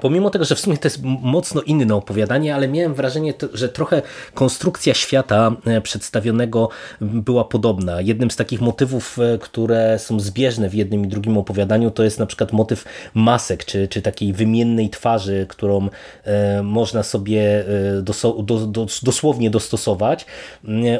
Pomimo 0.00 0.30
tego, 0.30 0.44
że 0.44 0.54
w 0.54 0.60
sumie 0.60 0.78
to 0.78 0.88
jest 0.88 1.02
mocno 1.02 1.62
inne 1.62 1.94
opowiadanie, 1.94 2.54
ale 2.54 2.68
miałem 2.68 2.94
wrażenie, 2.94 3.34
że 3.52 3.68
trochę 3.68 4.02
konstrukcja 4.34 4.94
świata 4.94 5.56
e, 5.66 5.80
przedstawionego 5.80 6.68
była 7.00 7.44
podobna. 7.44 8.00
Jednym 8.00 8.30
z 8.30 8.36
takich 8.36 8.60
motywów, 8.60 9.18
e, 9.18 9.38
które 9.38 9.98
są 9.98 10.20
zbieżne 10.20 10.68
w 10.68 10.74
jednym 10.74 11.04
i 11.04 11.08
drugim 11.08 11.38
opowiadaniu, 11.38 11.90
to 11.90 12.04
jest 12.04 12.18
na 12.18 12.26
przykład 12.26 12.52
motyw 12.52 12.84
masek, 13.14 13.64
czy, 13.64 13.88
czy 13.88 14.02
takiej 14.02 14.32
wymiennej 14.32 14.90
twarzy, 14.90 15.46
którą 15.48 15.88
e, 16.24 16.62
można 16.62 17.02
sobie 17.02 17.64
dosłownie 19.02 19.50
dostosować. 19.50 20.26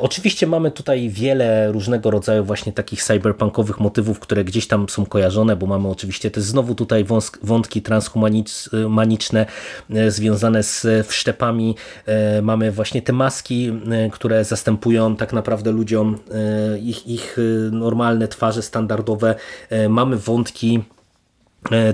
Oczywiście 0.01 0.47
mamy 0.47 0.71
tutaj 0.71 1.09
wiele 1.09 1.73
różnego 1.73 2.11
rodzaju 2.11 2.45
właśnie 2.45 2.73
takich 2.73 3.03
cyberpunkowych 3.03 3.81
motywów, 3.81 4.21
które 4.21 4.45
gdzieś 4.45 4.67
tam 4.67 4.89
są 4.89 5.07
kojarzone, 5.07 5.57
bo 5.57 5.67
mamy 5.67 5.89
oczywiście 5.89 6.31
też 6.31 6.45
znowu 6.45 6.75
tutaj 6.75 7.05
wątki 7.43 7.83
transhumaniczne, 7.83 8.84
maniczne 8.89 9.47
e, 9.91 10.11
związane 10.11 10.63
z 10.63 11.07
wszczepami. 11.07 11.77
E, 12.07 12.43
mamy 12.43 12.73
właśnie 12.73 13.03
te 13.03 13.13
maski, 13.13 13.73
e, 13.91 14.11
które 14.11 14.45
zastępują 14.45 15.17
tak 15.17 15.33
naprawdę 15.33 15.71
ludziom 15.73 16.19
ich, 16.83 17.07
ich 17.07 17.37
normalne 17.73 18.29
twarze 18.29 18.63
standardowe. 18.63 19.35
Mamy 19.89 20.17
wątki 20.17 20.83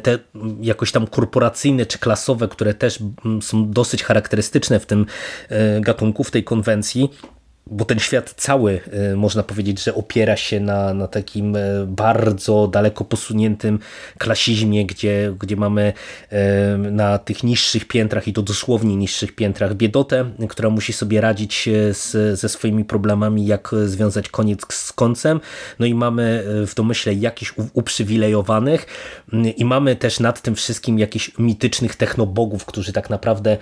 te 0.02 0.18
jakoś 0.61 0.92
tam 0.92 1.06
korporacyjne 1.06 1.87
czy 1.87 1.99
klasowe, 1.99 2.49
które 2.49 2.75
też 2.75 2.99
są 3.40 3.70
dosyć 3.70 4.04
charakterystyczne 4.04 4.80
w 4.80 4.87
tym 4.87 5.06
gatunku, 5.80 6.25
w 6.25 6.30
tej 6.30 6.44
konwencji 6.44 7.11
bo 7.67 7.85
ten 7.85 7.99
świat 7.99 8.35
cały, 8.37 8.81
y, 9.12 9.17
można 9.17 9.43
powiedzieć, 9.43 9.85
że 9.85 9.95
opiera 9.95 10.37
się 10.37 10.61
na, 10.61 10.95
na 10.95 11.07
takim 11.07 11.57
y, 11.57 11.87
bardzo 11.87 12.69
daleko 12.69 13.05
posuniętym 13.05 13.79
klasizmie, 14.19 14.87
gdzie, 14.87 15.35
gdzie 15.40 15.57
mamy 15.57 15.93
y, 16.33 16.37
na 16.79 17.19
tych 17.19 17.45
niższych 17.45 17.88
piętrach 17.88 18.29
i 18.29 18.33
to 18.33 18.43
dosłownie 18.43 18.97
niższych 18.97 19.35
piętrach 19.35 19.75
biedotę, 19.75 20.31
która 20.49 20.71
musi 20.71 20.93
sobie 20.93 21.21
radzić 21.21 21.69
z, 21.93 22.38
ze 22.40 22.49
swoimi 22.49 22.85
problemami, 22.85 23.47
jak 23.47 23.71
związać 23.85 24.29
koniec 24.29 24.61
z 24.75 24.93
końcem. 24.93 25.40
No 25.79 25.87
i 25.87 25.95
mamy 25.95 26.45
w 26.67 26.75
domyśle 26.75 27.14
jakichś 27.14 27.55
uprzywilejowanych 27.73 28.87
i 29.57 29.64
mamy 29.64 29.97
też 29.97 30.21
nad 30.21 30.43
tym 30.43 30.55
wszystkim 30.55 30.99
jakichś 30.99 31.38
mitycznych 31.38 31.97
technobogów, 31.97 32.64
którzy 32.64 32.93
tak 32.93 33.11
naprawdę 33.11 33.57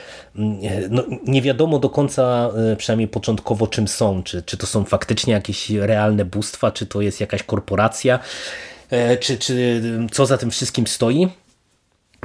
no, 0.91 1.05
nie 1.27 1.43
wiadomo 1.43 1.79
do 1.79 1.91
końca, 1.91 2.51
przynajmniej 2.77 3.09
początkowo, 3.09 3.67
czym 3.67 3.88
są. 3.89 4.23
Czy, 4.23 4.43
czy 4.43 4.57
to 4.57 4.67
są 4.67 4.85
faktycznie 4.85 5.33
jakieś 5.33 5.71
realne 5.71 6.25
bóstwa, 6.25 6.71
czy 6.71 6.87
to 6.87 7.01
jest 7.01 7.21
jakaś 7.21 7.43
korporacja, 7.43 8.19
e, 8.91 9.17
czy, 9.17 9.39
czy 9.39 9.83
co 10.11 10.27
za 10.27 10.39
tym 10.39 10.51
wszystkim 10.51 10.87
stoi. 10.87 11.29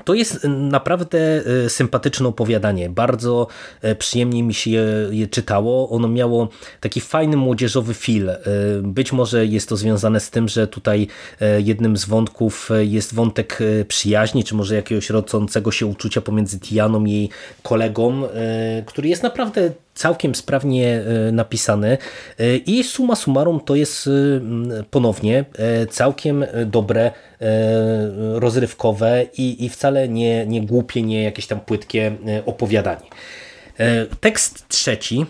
To 0.06 0.14
jest 0.14 0.48
naprawdę 0.48 1.20
e, 1.66 1.70
sympatyczne 1.70 2.28
opowiadanie. 2.28 2.90
Bardzo 2.90 3.48
e, 3.82 3.96
przyjemnie 3.96 4.44
mi 4.44 4.54
się 4.54 4.70
je, 5.12 5.28
czytało. 5.28 5.90
Ono 5.90 6.08
miało 6.08 6.50
taki 6.80 7.02
fajny 7.02 7.38
młodzieżowy 7.38 7.94
feel. 7.94 8.30
E, 8.30 8.40
być 8.82 9.12
może 9.12 9.46
jest 9.46 9.70
to 9.70 9.78
związane 9.78 10.20
z 10.20 10.30
tym, 10.30 10.48
że 10.48 10.68
tutaj 10.68 11.08
jednym 11.58 11.98
z 11.98 12.06
wątków 12.06 12.70
jest 12.82 13.14
wątek 13.14 13.60
przyjaźni, 13.88 14.44
czy 14.44 14.56
może 14.56 14.76
jakiegoś 14.76 15.10
rodzącego 15.10 15.72
się 15.72 15.86
uczucia 15.86 16.22
pomiędzy 16.22 16.60
Tianą 16.60 17.06
i 17.06 17.12
jej 17.12 17.30
kolegą, 17.64 18.28
który 18.86 19.10
jest 19.10 19.24
naprawdę 19.24 19.72
całkiem 19.94 20.36
sprawnie 20.36 21.04
napisany 21.32 21.98
i 22.66 22.84
suma 22.84 23.16
summarum 23.16 23.60
to 23.60 23.76
jest 23.76 24.10
ponownie 24.92 25.46
całkiem 25.90 26.46
dobre 26.66 27.12
E, 27.44 28.40
rozrywkowe 28.40 29.26
i, 29.38 29.66
i 29.66 29.70
wcale 29.70 30.10
nie, 30.10 30.46
nie 30.46 30.62
głupie, 30.62 31.02
nie 31.02 31.24
jakieś 31.24 31.48
tam 31.48 31.60
płytkie 31.60 32.16
e, 32.28 32.46
opowiadanie. 32.46 33.10
E, 33.78 34.06
tekst 34.06 34.68
trzeci 34.68 35.26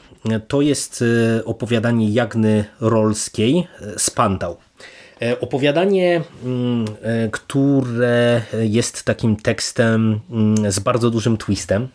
to 0.48 0.62
jest 0.62 1.03
opowiadanie 1.46 2.10
Jagny 2.10 2.65
Rolskiej 2.82 3.67
Spandał. 3.98 4.58
Opowiadanie, 5.41 6.22
mm, 6.46 6.86
które 7.32 8.41
jest 8.60 9.03
takim 9.03 9.36
tekstem 9.36 10.20
mm, 10.32 10.72
z 10.72 10.79
bardzo 10.79 11.10
dużym 11.10 11.38
twistem. 11.38 11.88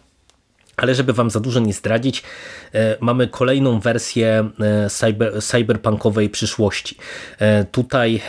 Ale 0.79 0.95
żeby 0.95 1.13
wam 1.13 1.31
za 1.31 1.41
dużo 1.41 1.61
nie 1.61 1.73
zdradzić, 1.73 2.23
e, 2.75 2.97
mamy 3.01 3.29
kolejną 3.29 3.81
wersję 3.81 4.51
e, 4.61 4.91
cyber, 4.91 5.43
cyberpunkowej 5.43 6.31
przyszłości. 6.31 6.97
E, 7.39 7.65
tutaj 7.65 8.23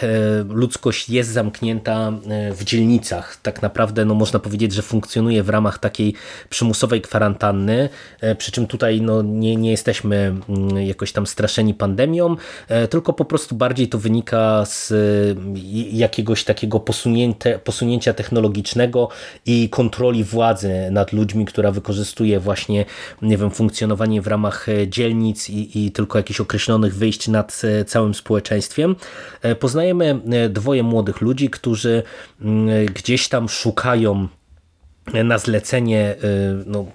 ludzkość 0.50 1.10
jest 1.10 1.30
zamknięta 1.30 2.12
w 2.52 2.64
dzielnicach. 2.64 3.38
Tak 3.42 3.62
naprawdę 3.62 4.06
no, 4.06 4.14
można 4.14 4.40
powiedzieć, 4.40 4.74
że 4.74 4.82
funkcjonuje 4.82 5.44
w 5.44 5.50
ramach 5.50 5.80
takiej 5.80 6.14
przymusowej 6.50 7.02
kwarantanny, 7.02 7.90
przy 8.38 8.52
czym 8.52 8.68
tutaj 8.68 9.02
no, 9.02 9.22
nie, 9.22 9.56
nie 9.56 9.72
jesteśmy 9.72 10.36
mm, 10.50 10.78
jakoś 10.78 11.12
tam 11.12 11.28
straszeni 11.28 11.74
pandemią, 11.74 12.36
tylko 12.90 13.14
po 13.14 13.26
prostu 13.26 13.56
bardziej 13.56 13.88
to 13.88 13.98
wynika 13.98 14.66
z 14.66 14.94
jakiegoś 15.92 16.44
takiego 16.44 16.80
posunięcia 17.64 18.14
technologicznego 18.14 19.10
i 19.46 19.70
kontroli 19.70 20.24
władzy 20.24 20.74
nad 20.92 21.14
ludźmi, 21.14 21.46
która 21.46 21.72
wykorzystuje 21.72 22.39
właśnie 22.40 22.86
nie 23.22 23.38
wiem, 23.38 23.52
funkcjonowanie 23.52 24.22
w 24.22 24.28
ramach 24.28 24.70
e, 24.70 24.88
dzielnic 24.88 25.50
i, 25.50 25.86
i 25.86 25.92
tylko 25.92 26.18
jakichś 26.18 26.40
określonych 26.40 26.96
wyjść 26.96 27.28
nad 27.28 27.62
e, 27.64 27.86
całym 27.86 28.14
społeczeństwem. 28.14 28.96
E, 29.42 29.56
poznajemy 29.56 30.20
dwoje 30.50 30.84
młodych 30.84 31.22
ludzi, 31.22 31.50
którzy 31.50 32.04
mm, 32.42 32.86
gdzieś 32.86 33.30
tam 33.30 33.50
szukają 33.50 34.28
na 35.14 35.38
zlecenie 35.38 36.16
y, 36.24 36.64
no, 36.66 36.86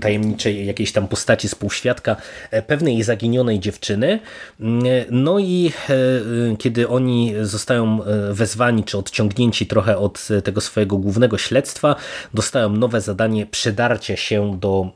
tajemniczej 0.00 0.66
jakiejś 0.66 0.92
tam 0.92 1.08
postaci 1.08 1.48
współświadka 1.48 2.16
e, 2.50 2.62
pewnej 2.62 3.02
zaginionej 3.02 3.60
dziewczyny. 3.60 4.20
Mm, 4.60 4.82
no 5.10 5.38
i 5.38 5.72
e, 5.90 6.56
kiedy 6.56 6.88
oni 6.88 7.32
zostają 7.42 8.04
e, 8.04 8.34
wezwani 8.34 8.84
czy 8.84 8.98
odciągnięci 8.98 9.66
trochę 9.66 9.98
od 9.98 10.28
tego 10.44 10.60
swojego 10.60 10.96
głównego 10.96 11.38
śledztwa, 11.38 11.96
dostają 12.34 12.68
nowe 12.68 13.00
zadanie 13.00 13.46
przedarcia 13.46 14.16
się 14.16 14.58
do 14.60 14.90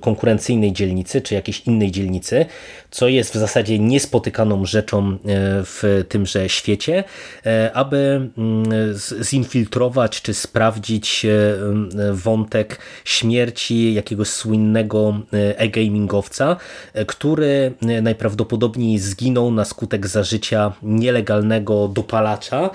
konkurencyjnej 0.00 0.72
dzielnicy 0.72 1.20
czy 1.20 1.34
jakiejś 1.34 1.60
innej 1.60 1.90
dzielnicy, 1.90 2.46
co 2.90 3.08
jest 3.08 3.32
w 3.34 3.36
zasadzie 3.36 3.78
niespotykaną 3.78 4.64
rzeczą 4.64 5.18
w 5.64 6.04
tymże 6.08 6.48
świecie, 6.48 7.04
aby 7.74 8.30
mm, 8.38 8.64
zinfiltrować 9.22 10.22
czy 10.22 10.34
sprawdzić 10.34 11.26
wątek 12.12 12.78
śmierci 13.04 13.94
jakiegoś 13.94 14.28
słynnego 14.28 15.20
e-gamingowca, 15.32 16.56
który 17.06 17.72
najprawdopodobniej 18.02 18.98
zginął 18.98 19.50
na 19.50 19.64
skutek 19.64 20.06
zażycia 20.06 20.72
nielegalnego 20.82 21.88
dopalacza, 21.88 22.70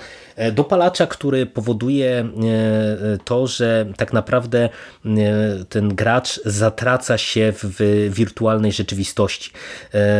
dopalacza, 0.50 1.06
który 1.06 1.46
powoduje 1.46 2.20
e, 2.20 2.26
to, 3.24 3.46
że 3.46 3.86
tak 3.96 4.12
naprawdę 4.12 4.68
e, 5.04 5.08
ten 5.68 5.94
gracz 5.94 6.40
zatraca 6.44 7.18
się 7.18 7.52
w 7.62 8.08
wirtualnej 8.14 8.72
rzeczywistości. 8.72 9.50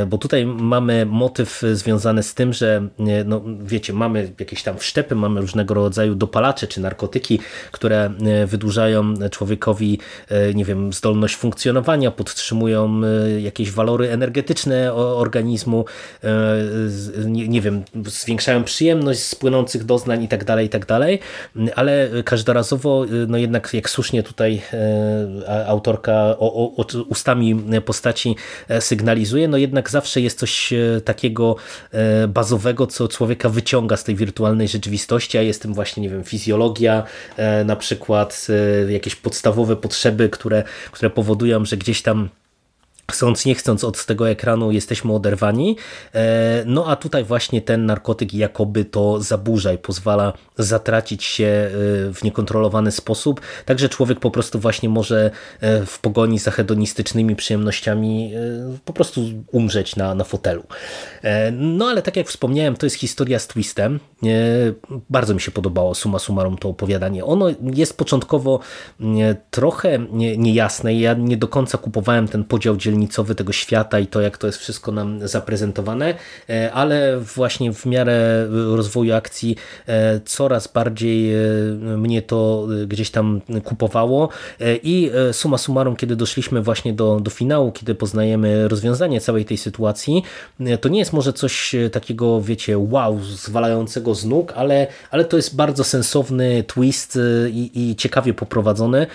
Bo 0.07 0.19
tutaj 0.19 0.47
mamy 0.47 1.07
motyw 1.07 1.63
związany 1.73 2.23
z 2.23 2.35
tym, 2.35 2.53
że 2.53 2.89
no, 3.25 3.43
wiecie, 3.63 3.93
mamy 3.93 4.33
jakieś 4.39 4.63
tam 4.63 4.79
wszczepy, 4.79 5.15
mamy 5.15 5.41
różnego 5.41 5.75
rodzaju 5.75 6.15
dopalacze 6.15 6.67
czy 6.67 6.81
narkotyki, 6.81 7.41
które 7.73 8.11
wydłużają 8.47 9.15
człowiekowi, 9.31 9.99
nie 10.55 10.65
wiem, 10.65 10.93
zdolność 10.93 11.37
funkcjonowania, 11.37 12.11
podtrzymują 12.11 13.01
jakieś 13.39 13.71
walory 13.71 14.11
energetyczne 14.11 14.95
organizmu, 14.95 15.85
nie, 17.25 17.49
nie 17.49 17.61
wiem, 17.61 17.83
zwiększają 18.07 18.65
przyjemność 18.65 19.21
z 19.21 19.35
płynących 19.35 19.85
doznań 19.85 20.12
i 20.17 20.29
tak 20.29 20.45
dalej, 20.45 20.67
i 20.67 20.69
tak 20.69 20.87
dalej, 20.87 21.19
ale 21.77 22.09
każdorazowo, 22.25 23.07
no 23.29 23.39
jednak 23.39 23.75
jak 23.75 23.91
słusznie 23.91 24.23
tutaj 24.23 24.63
e, 25.49 25.67
autorka 25.67 26.13
o, 26.39 26.77
o, 26.77 26.87
ustami 27.09 27.63
postaci 27.85 28.37
e, 28.69 28.81
sygnalizuje, 28.81 29.49
no 29.49 29.57
jednak 29.57 29.91
zawsze 29.91 30.21
jest 30.21 30.39
coś 30.39 30.73
e, 30.73 31.01
takiego 31.05 31.57
bazowego, 32.29 32.87
co 32.87 33.09
człowieka 33.09 33.49
wyciąga 33.49 33.97
z 33.97 34.05
tej 34.05 34.15
wirtualnej 34.15 34.69
rzeczywistości, 34.69 35.39
a 35.39 35.43
jest 35.43 35.63
tym 35.63 35.75
właśnie, 35.75 36.03
nie 36.03 36.09
wiem, 36.09 36.25
fizjologia, 36.25 37.03
na 37.65 37.77
przykład 37.77 38.47
jakieś 38.89 39.17
podstawowe 39.17 39.77
potrzeby, 39.77 40.29
które, 40.29 40.65
które 40.93 41.11
powodują, 41.11 41.65
że 41.65 41.77
gdzieś 41.77 42.03
tam 42.03 42.29
chcąc 43.11 43.47
nie 43.47 43.55
chcąc 43.55 43.85
od 43.85 44.07
tego 44.07 44.31
ekranu 44.31 44.73
jesteśmy 44.73 45.13
oderwani. 45.13 45.77
E, 46.15 46.63
no 46.67 46.87
a 46.87 46.97
tutaj 46.97 47.25
właśnie 47.25 47.63
ten 47.63 47.87
narkotyk 47.87 48.35
jakoby 48.35 48.85
to 48.85 49.21
zaburza 49.21 49.73
i 49.73 49.79
pozwala 49.79 50.33
zatracić 50.59 51.25
się 51.25 51.45
e, 51.45 51.71
w 52.13 52.25
niekontrolowany 52.25 52.91
sposób. 52.91 53.41
Także 53.65 53.89
człowiek 53.89 54.21
po 54.21 54.31
prostu 54.31 54.59
właśnie 54.59 54.89
może 54.89 55.31
e, 55.61 55.87
w 55.87 55.99
pogoni 55.99 56.39
za 56.39 56.51
hedonistycznymi 56.51 57.37
przyjemnościami 57.37 58.33
po 58.85 58.93
prostu 58.93 59.21
umrzeć 59.53 59.97
na, 59.97 60.15
na 60.15 60.25
fotelu. 60.25 60.63
No 61.53 61.87
ale 61.87 62.03
tak 62.03 62.17
jak 62.17 62.29
wspomniałem, 62.29 62.77
to 62.77 62.87
jest 62.87 62.97
historia 62.97 63.39
z 63.39 63.47
twistem. 63.47 64.01
Bardzo 65.11 65.35
mi 65.35 65.41
się 65.41 65.51
podobało 65.51 65.95
suma 65.95 66.19
summarum 66.19 66.59
to 66.59 66.69
opowiadanie. 66.69 67.25
Ono 67.25 67.47
jest 67.75 67.97
początkowo 67.97 68.61
trochę 69.51 69.99
niejasne. 70.37 70.95
Ja 70.95 71.15
nie 71.15 71.37
do 71.37 71.49
końca 71.49 71.79
kupowałem 71.79 72.29
ten 72.29 72.45
podział 72.45 72.77
dzielnicy 72.77 72.92
dzielnicowy 72.93 73.35
tego 73.35 73.53
świata 73.53 74.01
i 74.01 74.07
to, 74.07 74.21
jak 74.21 74.39
to 74.39 74.47
jest 74.47 74.59
wszystko 74.59 74.93
nam 74.93 75.29
zaprezentowane, 75.29 76.15
e, 76.49 76.73
ale 76.73 77.21
właśnie 77.21 77.73
w 77.73 77.87
miarę 77.87 78.47
rozwoju 78.77 79.15
akcji 79.15 79.57
e, 79.87 80.21
coraz 80.25 80.69
bardziej 80.69 81.35
e, 81.35 81.39
mnie 81.79 82.23
to 82.23 82.69
gdzieś 82.87 83.11
tam 83.11 83.41
kupowało 83.65 84.29
i 84.83 85.11
suma 85.33 85.59
summarum, 85.59 85.97
kiedy 85.97 86.17
doszliśmy 86.17 86.63
właśnie 86.63 86.93
do, 86.93 87.21
do 87.21 87.31
finału, 87.31 87.73
kiedy 87.73 87.95
poznajemy 87.95 88.69
rozwiązanie 88.69 89.21
całej 89.21 89.45
tej 89.45 89.57
sytuacji, 89.57 90.23
to 90.81 90.89
nie 90.89 90.99
jest 90.99 91.13
może 91.13 91.33
coś 91.33 91.75
takiego, 91.93 92.41
wiecie, 92.41 92.79
wow, 92.79 93.21
zwalającego 93.23 94.15
z 94.15 94.25
nóg, 94.25 94.53
ale, 94.57 94.87
ale 95.11 95.25
to 95.25 95.37
jest 95.37 95.57
bardzo 95.57 95.85
sensowny 95.85 96.65
twist 96.67 97.19
i, 97.51 97.71
i 97.75 97.97
ciekawie 97.97 98.35
poprowadzony. 98.35 99.07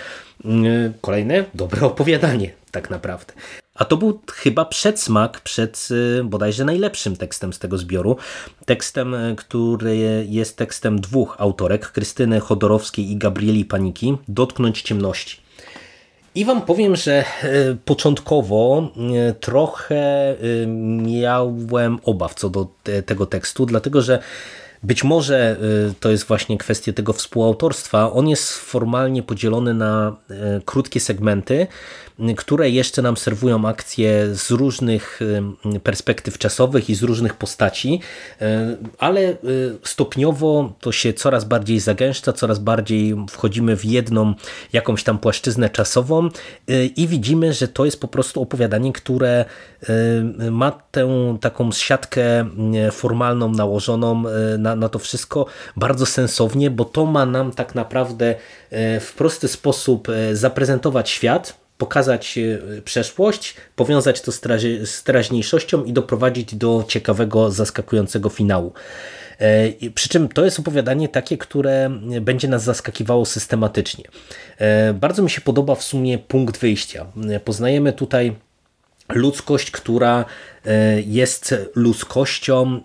Kolejne 1.02 1.44
dobre 1.54 1.82
opowiadanie, 1.86 2.52
tak 2.78 2.90
naprawdę. 2.90 3.34
A 3.76 3.86
to 3.86 3.98
był 3.98 4.20
chyba 4.34 4.66
przedsmak 4.66 5.42
przed 5.42 5.88
y, 5.92 6.24
bodajże 6.24 6.66
najlepszym 6.66 7.16
tekstem 7.16 7.54
z 7.54 7.60
tego 7.60 7.78
zbioru. 7.78 8.18
Tekstem, 8.66 9.14
y, 9.14 9.36
który 9.36 9.98
jest 10.30 10.58
tekstem 10.58 11.02
dwóch 11.02 11.36
autorek, 11.40 11.92
Krystyny 11.92 12.40
Chodorowskiej 12.40 13.12
i 13.12 13.18
Gabrieli 13.18 13.66
Paniki, 13.66 14.18
Dotknąć 14.28 14.82
ciemności. 14.82 15.38
I 16.36 16.46
wam 16.46 16.62
powiem, 16.62 16.96
że 16.96 17.26
y, 17.44 17.78
początkowo 17.86 18.92
trochę 19.40 20.36
miałem 20.68 22.00
obaw 22.04 22.36
co 22.36 22.50
do 22.50 22.68
tego 23.06 23.26
tekstu, 23.26 23.66
dlatego 23.66 24.02
że 24.02 24.20
być 24.84 25.04
może 25.04 25.58
to 26.00 26.12
jest 26.12 26.24
właśnie 26.24 26.58
kwestia 26.58 26.94
tego 26.94 27.14
współautorstwa. 27.14 28.12
On 28.12 28.30
jest 28.30 28.54
formalnie 28.54 29.24
podzielony 29.24 29.74
na 29.74 30.16
krótkie 30.66 31.00
segmenty, 31.00 31.68
które 32.38 32.70
jeszcze 32.70 33.02
nam 33.02 33.18
serwują 33.18 33.66
akcje 33.66 34.36
z 34.36 34.52
różnych 34.52 35.20
perspektyw 35.84 36.38
czasowych 36.38 36.90
i 36.90 36.96
z 36.96 37.04
różnych 37.04 37.34
postaci, 37.34 38.02
ale 39.00 39.38
stopniowo 39.84 40.74
to 40.80 40.92
się 40.92 41.14
coraz 41.14 41.46
bardziej 41.46 41.80
zagęszcza, 41.80 42.34
coraz 42.34 42.60
bardziej 42.60 43.16
wchodzimy 43.30 43.78
w 43.78 43.86
jedną 43.86 44.34
jakąś 44.74 45.04
tam 45.04 45.18
płaszczyznę 45.18 45.70
czasową 45.70 46.30
i 46.96 47.08
widzimy, 47.08 47.54
że 47.54 47.68
to 47.68 47.86
jest 47.86 48.02
po 48.02 48.08
prostu 48.08 48.42
opowiadanie, 48.42 48.94
które 48.94 49.46
ma 50.52 50.72
tę 50.72 51.38
taką 51.42 51.72
siatkę 51.72 52.50
formalną 52.92 53.52
nałożoną 53.52 54.24
na, 54.58 54.67
na 54.76 54.90
to 54.90 55.00
wszystko 55.00 55.46
bardzo 55.76 56.06
sensownie, 56.06 56.72
bo 56.72 56.86
to 56.86 57.06
ma 57.06 57.26
nam 57.26 57.52
tak 57.52 57.76
naprawdę 57.76 58.36
w 59.00 59.14
prosty 59.18 59.48
sposób 59.48 60.08
zaprezentować 60.34 61.10
świat, 61.10 61.68
pokazać 61.78 62.38
e, 62.38 62.82
przeszłość, 62.82 63.56
powiązać 63.76 64.22
to 64.22 64.32
z 64.86 65.04
teraźniejszością 65.04 65.84
i 65.84 65.94
doprowadzić 65.94 66.56
do 66.56 66.86
ciekawego, 66.88 67.52
zaskakującego 67.52 68.30
finału. 68.30 68.74
E, 69.40 69.90
przy 69.90 70.10
czym 70.10 70.28
to 70.28 70.46
jest 70.46 70.60
opowiadanie 70.60 71.10
takie, 71.10 71.38
które 71.38 71.90
będzie 72.22 72.48
nas 72.48 72.64
zaskakiwało 72.64 73.26
systematycznie. 73.26 74.04
E, 74.58 74.94
bardzo 74.94 75.24
mi 75.24 75.30
się 75.30 75.42
podoba 75.42 75.76
w 75.76 75.84
sumie 75.84 76.18
punkt 76.18 76.58
wyjścia. 76.58 77.06
Poznajemy 77.46 77.94
tutaj 77.94 78.36
ludzkość, 79.10 79.72
która 79.72 80.26
jest 81.06 81.56
ludzkością, 81.76 82.82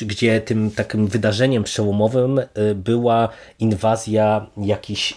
gdzie 0.00 0.40
tym 0.40 0.70
takim 0.70 1.06
wydarzeniem 1.06 1.64
przełomowym 1.64 2.40
była 2.74 3.28
inwazja 3.58 4.46
jakichś 4.56 5.14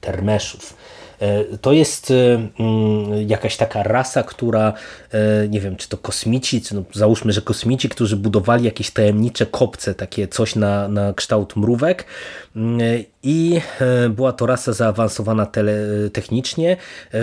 termeszów. 0.00 0.76
E, 1.20 1.44
to 1.58 1.72
jest 1.72 2.10
e, 2.10 2.14
mm, 2.58 3.28
jakaś 3.28 3.56
taka 3.56 3.82
rasa, 3.82 4.22
która, 4.22 4.72
e, 5.12 5.48
nie 5.48 5.60
wiem, 5.60 5.76
czy 5.76 5.88
to 5.88 5.96
kosmici, 5.96 6.62
czy 6.62 6.74
no, 6.74 6.84
załóżmy, 6.92 7.32
że 7.32 7.42
kosmici, 7.42 7.88
którzy 7.88 8.16
budowali 8.16 8.64
jakieś 8.64 8.90
tajemnicze 8.90 9.46
kopce, 9.46 9.94
takie 9.94 10.28
coś 10.28 10.56
na, 10.56 10.88
na 10.88 11.12
kształt 11.12 11.56
mrówek 11.56 12.04
i 13.24 13.60
była 14.10 14.32
to 14.32 14.46
rasa 14.46 14.72
zaawansowana 14.72 15.46
tele, 15.46 15.72
technicznie, 16.12 16.76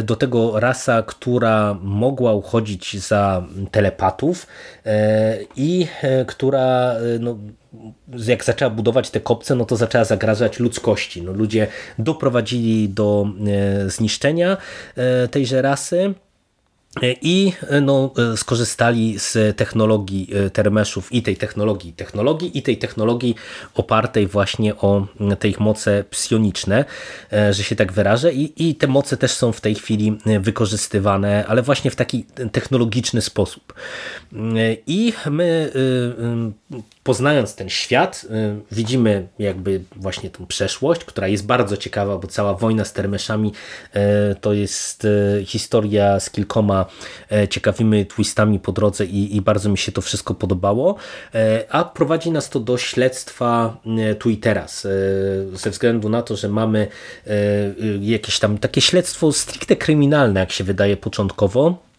do 0.04 0.16
tego 0.16 0.60
rasa, 0.60 1.04
która 1.04 1.78
mogła 1.82 2.34
uchodzić 2.34 3.00
za 3.00 3.44
telepatów 3.72 4.48
i 5.56 5.88
która 6.28 6.96
no, 7.20 7.38
jak 8.28 8.44
zaczęła 8.44 8.70
budować 8.70 9.10
te 9.10 9.20
kopce, 9.20 9.56
no 9.56 9.66
to 9.66 9.76
zaczęła 9.76 10.04
zagrażać 10.04 10.60
ludzkości. 10.60 11.22
No, 11.22 11.32
ludzie 11.32 11.68
doprowadzili 12.00 12.90
do 12.90 13.28
e, 13.86 13.90
zniszczenia 13.90 14.58
e, 14.96 15.28
tejże 15.28 15.62
rasy. 15.62 16.14
I 17.22 17.54
no, 17.82 18.14
skorzystali 18.36 19.20
z 19.20 19.58
technologii 19.58 20.30
e, 20.34 20.50
termeszów 20.50 21.12
i 21.12 21.24
tej 21.24 21.38
technologii 21.38 21.94
technologii 21.94 22.58
i 22.58 22.62
tej 22.62 22.78
technologii 22.78 23.36
opartej 23.76 24.28
właśnie 24.28 24.76
o 24.76 25.08
te 25.40 25.48
ich 25.48 25.60
moce 25.60 26.04
psioniczne, 26.10 26.86
e, 27.34 27.54
że 27.54 27.64
się 27.64 27.76
tak 27.76 27.94
wyrażę 27.94 28.34
i, 28.34 28.70
i 28.70 28.76
te 28.76 28.88
moce 28.88 29.18
też 29.18 29.32
są 29.32 29.52
w 29.52 29.62
tej 29.62 29.76
chwili 29.76 30.18
e, 30.26 30.40
wykorzystywane, 30.40 31.46
ale 31.48 31.62
właśnie 31.62 31.92
w 31.92 31.96
taki 31.96 32.26
technologiczny 32.52 33.22
sposób. 33.22 33.74
I 34.88 35.14
my 35.30 35.72
poznając 37.04 37.56
ten 37.56 37.70
świat, 37.70 38.26
widzimy 38.72 39.28
jakby 39.40 39.82
właśnie 39.96 40.30
tą 40.30 40.46
przeszłość, 40.46 41.06
która 41.06 41.28
jest 41.28 41.46
bardzo 41.46 41.78
ciekawa, 41.78 42.18
bo 42.18 42.28
cała 42.28 42.54
wojna 42.54 42.86
z 42.86 42.94
termeszami 42.94 43.54
to 44.42 44.54
jest 44.54 45.08
historia 45.46 46.20
z 46.20 46.30
kilkoma 46.30 46.86
E, 47.32 47.48
ciekawymi 47.48 48.06
twistami 48.06 48.60
po 48.60 48.72
drodze 48.72 49.06
i, 49.06 49.36
i 49.36 49.42
bardzo 49.42 49.70
mi 49.70 49.78
się 49.78 49.92
to 49.92 50.02
wszystko 50.02 50.34
podobało, 50.34 50.96
e, 51.36 51.66
a 51.70 51.84
prowadzi 51.84 52.32
nas 52.32 52.50
to 52.50 52.60
do 52.60 52.78
śledztwa 52.78 53.78
e, 53.86 54.16
tu 54.16 54.30
i 54.30 54.38
teraz, 54.38 54.88
ze 55.54 55.70
względu 55.70 56.10
na 56.10 56.22
to, 56.22 56.36
że 56.36 56.50
mamy 56.50 56.88
jakieś 58.02 58.40
tam 58.40 58.58
takie 58.58 58.82
śledztwo 58.82 59.32
stricte 59.32 59.76
kryminalne, 59.76 60.40
jak 60.40 60.52
się 60.52 60.64
wydaje 60.64 60.98
początkowo, 60.98 61.91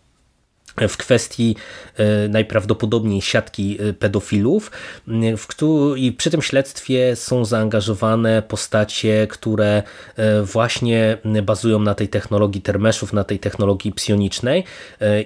w 0.89 0.97
kwestii 0.97 1.57
e, 1.97 2.29
najprawdopodobniej 2.29 3.23
siatki 3.23 3.79
e, 3.81 3.93
pedofilów 3.93 4.71
w 5.37 5.47
i 5.97 6.13
przy 6.13 6.31
tym 6.31 6.43
śledztwie 6.43 7.17
są 7.17 7.45
zaangażowane 7.45 8.43
postacie, 8.43 9.27
które 9.27 9.83
e, 10.17 10.43
właśnie 10.43 11.19
bazują 11.43 11.79
na 11.79 11.95
tej 11.95 12.09
technologii 12.09 12.63
termeszów, 12.63 13.13
na 13.13 13.25
tej 13.25 13.39
technologii 13.39 13.93
psionicznej 13.93 14.65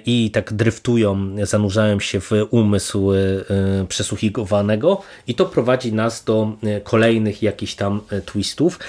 i 0.05 0.31
tak 0.31 0.53
dryftują, 0.53 1.35
zanurzają 1.43 1.99
się 1.99 2.21
w 2.21 2.31
umysł 2.49 3.11
przesłuchiwanego 3.87 5.01
i 5.27 5.35
to 5.35 5.45
prowadzi 5.45 5.93
nas 5.93 6.23
do 6.23 6.51
kolejnych 6.83 7.43
jakichś 7.43 7.75
tam 7.75 8.01
twistów. 8.25 8.79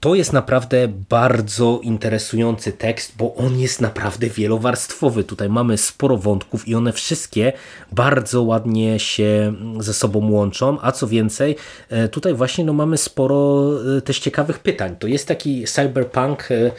To 0.00 0.14
jest 0.14 0.32
naprawdę 0.32 0.88
bardzo 1.08 1.80
interesujący 1.82 2.72
tekst, 2.72 3.12
bo 3.18 3.34
on 3.34 3.58
jest 3.58 3.80
naprawdę 3.80 4.26
wielowarstwowy. 4.26 5.24
Tutaj 5.24 5.48
mamy 5.48 5.78
sporo 5.78 6.16
wątków 6.16 6.68
i 6.68 6.74
one 6.74 6.92
wszystkie 6.92 7.52
bardzo 7.92 8.42
ładnie 8.42 8.98
się 8.98 9.52
ze 9.80 9.94
sobą 9.94 10.30
łączą, 10.30 10.78
a 10.82 10.92
co 10.92 11.06
więcej, 11.06 11.56
e, 11.88 12.08
tutaj 12.08 12.34
właśnie 12.34 12.64
no, 12.64 12.72
mamy 12.72 12.96
sporo 12.96 13.70
e, 13.96 14.00
też 14.00 14.18
ciekawych 14.18 14.58
pytań. 14.58 14.96
To 14.98 15.06
jest 15.06 15.28
taki 15.28 15.64
cyberpunk 15.64 16.48
e, 16.50 16.70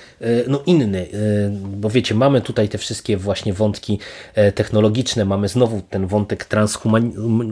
no, 0.48 0.64
inny, 0.66 1.08
bo 1.64 1.90
wiecie, 1.90 2.16
mamy 2.16 2.42
tutaj 2.42 2.70
te 2.70 2.78
wszystkie 2.78 3.18
właśnie 3.18 3.54
wątki 3.54 4.00
technologiczne, 4.56 5.26
mamy 5.26 5.48
znowu 5.48 5.82
ten 5.90 6.08
wątek 6.08 6.46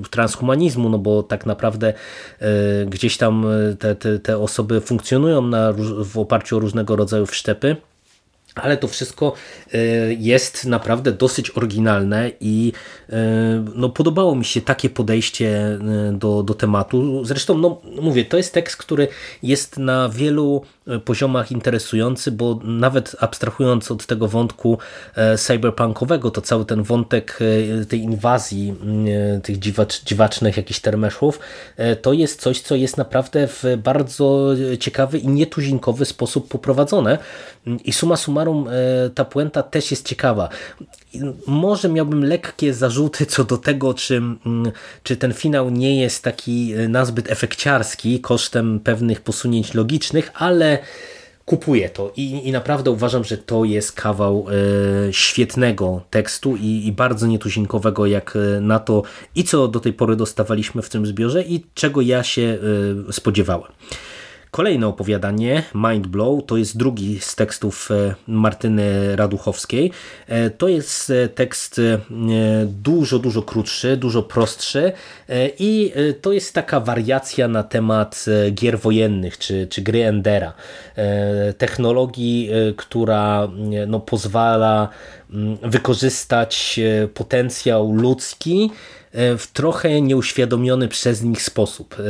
transhumanizmu, 0.10 0.89
no 0.89 0.99
bo 0.99 1.23
tak 1.23 1.45
naprawdę 1.45 1.93
gdzieś 2.88 3.17
tam 3.17 3.45
te, 3.79 3.95
te, 3.95 4.19
te 4.19 4.38
osoby 4.38 4.82
funkcjonują 4.82 5.41
na 5.41 5.59
na, 5.60 5.74
w 6.06 6.17
oparciu 6.17 6.58
o 6.58 6.60
różnego 6.60 6.95
rodzaju 6.95 7.26
wszczepy. 7.26 7.76
Ale 8.62 8.78
to 8.78 8.88
wszystko 8.88 9.34
e, 9.74 9.78
jest 10.13 10.65
naprawdę 10.65 11.12
dosyć 11.12 11.58
oryginalne 11.58 12.32
i 12.39 12.74
e, 13.10 13.15
no, 13.76 13.89
podobało 13.89 14.36
mi 14.36 14.45
się 14.45 14.62
takie 14.62 14.89
podejście 14.89 15.48
e, 15.50 15.80
do, 16.13 16.43
do 16.43 16.54
tematu. 16.54 17.26
Zresztą, 17.26 17.58
no, 17.58 17.82
mówię, 18.02 18.26
to 18.26 18.38
jest 18.38 18.54
tekst, 18.54 18.78
który 18.78 19.08
jest 19.43 19.78
na 19.78 20.10
wielu 20.10 20.62
poziomach 21.06 21.52
interesujący, 21.52 22.32
bo 22.32 22.60
nawet 22.63 23.15
abstrahując 23.19 23.91
od 23.91 24.06
tego 24.06 24.28
wątku 24.28 24.78
cyberpunkowego, 25.38 26.32
to 26.32 26.41
cały 26.41 26.65
ten 26.65 26.84
wątek 26.84 27.39
tej 27.89 28.00
inwazji 28.00 28.76
tych 29.43 29.60
dziwacz, 29.60 30.04
dziwacznych 30.04 30.58
jakichś 30.58 30.80
termeszów, 30.80 31.39
to 32.02 32.13
jest 32.13 32.41
coś, 32.41 32.62
co 32.62 32.76
jest 32.76 32.98
naprawdę 32.98 33.48
w 33.48 33.63
bardzo 33.84 34.48
ciekawy 34.80 35.17
i 35.17 35.28
nietuzinkowy 35.28 36.06
sposób 36.06 36.48
poprowadzone 36.48 37.17
i 37.84 37.93
suma 37.93 38.17
summarum 38.17 38.48
e, 38.51 39.09
ta 39.09 39.25
puenta 39.25 39.63
też 39.63 39.91
jest 39.91 40.07
ciekawa. 40.07 40.49
Może 41.47 41.89
miałbym 41.89 42.25
lekkie 42.25 42.73
zarzuty 42.73 43.25
co 43.25 43.43
do 43.43 43.57
tego, 43.57 43.93
czy, 43.93 44.15
mm, 44.15 44.71
czy 45.03 45.17
ten 45.17 45.33
finał 45.33 45.69
nie 45.69 46.01
jest 46.01 46.23
taki 46.23 46.73
e, 46.73 46.88
nazbyt 46.88 47.31
efekciarski 47.31 48.19
kosztem 48.19 48.79
pewnych 48.79 49.21
posunięć 49.21 49.73
logicznych, 49.73 50.31
ale 50.33 50.77
kupuję 51.45 51.89
to 51.89 52.13
i, 52.17 52.47
i 52.47 52.51
naprawdę 52.51 52.91
uważam, 52.91 53.23
że 53.23 53.38
to 53.38 53.65
jest 53.65 53.91
kawał 53.91 54.45
e, 54.49 55.13
świetnego 55.13 56.01
tekstu 56.09 56.55
i, 56.55 56.88
i, 56.88 56.91
bardzo 56.91 57.27
nietuzinkowego 57.27 58.05
jak 58.05 58.38
na 58.62 58.79
to 58.79 59.03
i 59.35 59.43
co 59.43 59.67
do 59.67 59.79
tej 59.79 59.93
pory 59.93 60.15
dostawaliśmy 60.15 60.81
w 60.81 60.89
tym 60.89 61.05
zbiorze 61.05 61.43
i 61.43 61.63
czego 61.73 62.01
ja 62.01 62.23
się 62.23 62.57
spodziewałem. 63.12 63.71
Kolejne 64.51 64.88
opowiadanie, 64.88 65.63
Mind 65.75 66.07
Blow, 66.07 66.45
to 66.45 66.57
jest 66.57 66.77
drugi 66.77 67.19
z 67.19 67.35
tekstów 67.35 67.91
e, 67.91 68.15
Martyny 68.27 69.15
Raduchowskiej. 69.15 69.91
E, 70.27 70.49
to 70.49 70.67
jest 70.67 71.09
e, 71.09 71.27
tekst 71.27 71.81
dużo, 72.65 73.19
dużo 73.19 73.41
krótszy, 73.41 73.97
dużo 73.97 74.23
prostszy 74.23 74.91
i 75.59 75.93
to 76.21 76.31
jest 76.31 76.53
taka 76.53 76.79
wariacja 76.79 77.47
na 77.47 77.63
temat 77.63 78.25
gier 78.51 78.79
wojennych 78.79 79.38
czy, 79.38 79.67
czy 79.67 79.81
gry 79.81 80.05
Endera. 80.05 80.53
Technologii, 81.57 82.49
która 82.77 83.47
no, 83.88 83.99
pozwala 83.99 84.89
mm, 85.33 85.57
wykorzystać 85.63 86.79
potencjał 87.13 87.93
ludzki 87.93 88.71
w 89.13 89.48
trochę 89.54 90.02
nieuświadomiony 90.02 90.88
przez 90.88 91.24
nich 91.24 91.41
sposób. 91.41 91.95
E, 92.00 92.04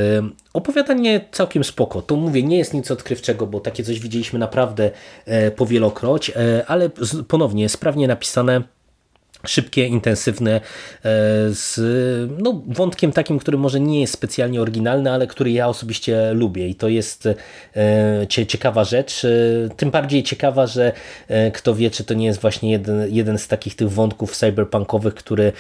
opowiadanie 0.54 1.26
całkiem 1.32 1.64
spoko. 1.64 2.02
To 2.02 2.16
mówię, 2.16 2.44
nie 2.44 2.58
jest 2.58 2.74
nic 2.74 2.92
odkrywczego, 2.92 3.48
bo 3.48 3.60
takie 3.60 3.84
coś 3.84 4.00
widzieliśmy 4.00 4.40
naprawdę 4.40 4.92
e, 5.26 5.52
powielokroć, 5.52 6.32
ale 6.68 6.90
ponownie 7.28 7.70
sprawnie 7.70 8.08
napisane 8.08 8.64
szybkie, 9.48 9.88
intensywne, 9.88 10.52
e, 10.56 10.62
z 11.50 11.80
no, 12.42 12.62
wątkiem 12.68 13.12
takim, 13.12 13.40
który 13.40 13.58
może 13.58 13.80
nie 13.80 14.02
jest 14.02 14.14
specjalnie 14.14 14.62
oryginalny, 14.62 15.12
ale 15.12 15.28
który 15.28 15.52
ja 15.52 15.68
osobiście 15.68 16.34
lubię 16.34 16.68
i 16.68 16.76
to 16.76 16.88
jest 16.88 17.30
e, 17.76 18.28
ciekawa 18.28 18.84
rzecz. 18.84 19.26
E, 19.26 19.30
tym 19.76 19.92
bardziej 19.92 20.24
ciekawa, 20.24 20.68
że 20.68 20.92
kto 21.54 21.76
wie, 21.76 21.92
czy 21.92 22.04
to 22.04 22.14
nie 22.14 22.26
jest 22.26 22.42
właśnie 22.42 22.72
jeden, 22.72 23.14
jeden 23.14 23.38
z 23.38 23.48
takich 23.48 23.76
tych 23.76 23.92
wątków 23.92 24.36
cyberpunkowych, 24.36 25.14
który 25.16 25.52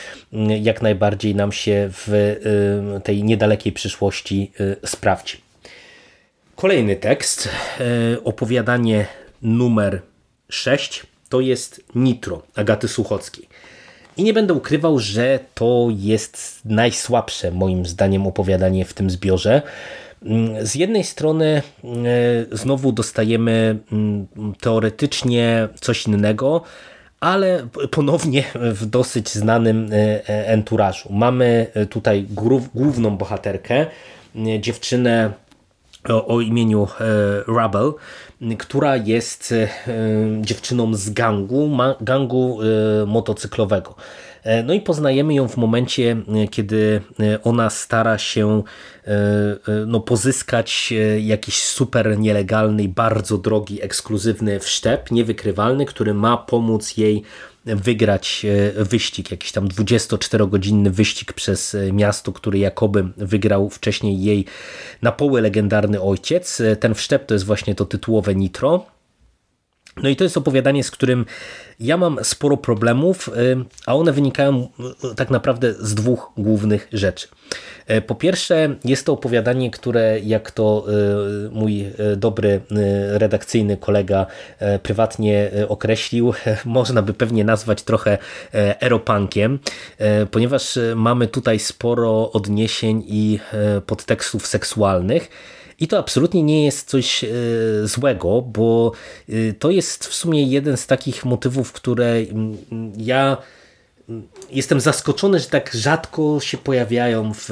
jak 0.62 0.82
najbardziej 0.82 1.36
nam 1.36 1.52
się 1.52 1.90
w 1.92 2.36
tej 3.04 3.24
niedalekiej 3.24 3.74
przyszłości 3.74 4.52
sprawdzi. 4.86 5.38
Kolejny 6.56 6.96
tekst, 6.96 7.50
opowiadanie 8.24 9.06
numer 9.42 10.02
6, 10.50 11.06
to 11.30 11.42
jest 11.42 11.82
Nitro 11.96 12.42
Agaty 12.56 12.88
Suchockiej. 12.88 13.49
I 14.20 14.24
nie 14.24 14.34
będę 14.34 14.54
ukrywał, 14.54 15.00
że 15.00 15.40
to 15.54 15.88
jest 15.98 16.62
najsłabsze 16.66 17.52
moim 17.52 17.86
zdaniem 17.86 18.28
opowiadanie 18.28 18.86
w 18.86 18.94
tym 18.94 19.10
zbiorze. 19.10 19.62
Mm, 20.26 20.66
z 20.66 20.76
jednej 20.76 21.04
strony 21.04 21.62
e, 21.84 21.90
znowu 22.52 22.92
dostajemy 22.92 23.80
mm, 23.92 24.28
teoretycznie 24.62 25.68
coś 25.82 26.08
innego, 26.08 26.62
ale 27.20 27.68
ponownie 27.92 28.44
w 28.56 28.86
dosyć 28.86 29.30
znanym 29.30 29.90
e, 29.94 29.96
e, 30.30 30.48
enturażu. 30.48 31.14
Mamy 31.14 31.68
tutaj 31.90 32.28
główną 32.74 33.18
bohaterkę, 33.18 33.86
dziewczynę 34.60 35.32
o, 36.10 36.42
imieniu 36.42 36.88
Rubble, 37.48 37.92
która 38.60 38.96
jest 38.96 39.52
e, 39.52 39.68
dziewczyną 40.42 40.94
z 40.94 41.10
gangu, 41.10 41.78
gangu 42.02 42.60
e, 42.62 43.06
motocyklowego. 43.06 43.96
E, 44.44 44.64
no 44.64 44.74
i 44.74 44.82
poznajemy 44.82 45.34
ją 45.34 45.48
w 45.48 45.58
momencie, 45.58 46.18
kiedy 46.52 47.02
ona 47.44 47.70
stara 47.70 48.18
się 48.18 48.64
no, 49.88 50.00
pozyskać 50.00 50.94
jakiś 51.20 51.64
super 51.64 52.20
nielegalny, 52.20 52.88
bardzo 52.88 53.38
drogi, 53.38 53.84
ekskluzywny 53.84 54.60
wszczep, 54.60 55.12
niewykrywalny, 55.12 55.86
który 55.86 56.14
ma 56.14 56.38
pomóc 56.38 56.98
jej 56.98 57.24
wygrać 57.66 58.46
e, 58.78 58.84
wyścig, 58.84 59.32
jakiś 59.32 59.52
tam 59.52 59.68
24-godzinny 59.68 60.90
wyścig 60.90 61.34
przez 61.34 61.76
e, 61.76 61.94
miasto, 61.94 62.32
który 62.32 62.60
jakoby 62.60 63.08
wygrał 63.18 63.70
wcześniej 63.70 64.22
jej 64.22 64.46
na 65.02 65.12
poły 65.12 65.42
legendarny 65.42 66.02
ojciec. 66.02 66.62
E, 66.62 66.76
ten 66.76 66.94
wszczep 66.94 67.26
to 67.26 67.34
jest 67.34 67.46
właśnie 67.46 67.76
to 67.76 67.86
tytułowe 67.86 68.36
Nitro. 68.36 68.86
No 70.04 70.10
i 70.10 70.16
to 70.16 70.24
jest 70.24 70.38
opowiadanie, 70.38 70.84
z 70.84 70.92
którym 70.92 71.26
ja 71.80 71.98
mam 71.98 72.20
sporo 72.24 72.58
problemów, 72.58 73.28
y, 73.28 73.32
a 73.86 73.96
one 73.96 74.12
wynikają 74.12 74.68
y, 75.12 75.16
tak 75.16 75.30
naprawdę 75.30 75.74
z 75.74 75.96
dwóch 75.96 76.32
głównych 76.38 76.88
rzeczy. 76.94 77.28
Y, 77.92 78.02
po 78.02 78.16
pierwsze, 78.16 78.76
jest 78.86 79.06
to 79.06 79.14
opowiadanie, 79.14 79.72
które, 79.72 80.20
jak 80.20 80.52
to 80.52 80.86
mój 81.52 81.86
dobry 82.18 82.62
redakcyjny 83.12 83.78
kolega 83.78 84.26
prywatnie 84.84 85.52
określił, 85.68 86.34
można 86.66 87.02
by 87.02 87.14
pewnie 87.14 87.44
nazwać 87.44 87.84
trochę 87.84 88.18
eropankiem, 88.80 89.60
ponieważ 90.32 90.80
mamy 90.96 91.28
tutaj 91.28 91.60
sporo 91.60 92.32
odniesień 92.32 93.04
i 93.08 93.40
podtekstów 93.86 94.48
seksualnych. 94.48 95.30
I 95.80 95.88
to 95.88 95.98
absolutnie 95.98 96.44
nie 96.44 96.66
jest 96.66 96.90
coś 96.90 97.24
e, 97.24 97.28
złego, 97.84 98.42
bo 98.42 98.92
e, 99.30 99.54
to 99.54 99.72
jest 99.72 100.08
w 100.08 100.14
sumie 100.14 100.44
jeden 100.44 100.78
z 100.78 100.88
takich 100.88 101.26
motywów, 101.26 101.72
które 101.72 102.16
ja 102.98 103.38
jestem 104.52 104.80
zaskoczony, 104.80 105.40
że 105.40 105.46
tak 105.46 105.74
rzadko 105.74 106.40
się 106.40 106.58
pojawiają 106.58 107.32
w 107.34 107.50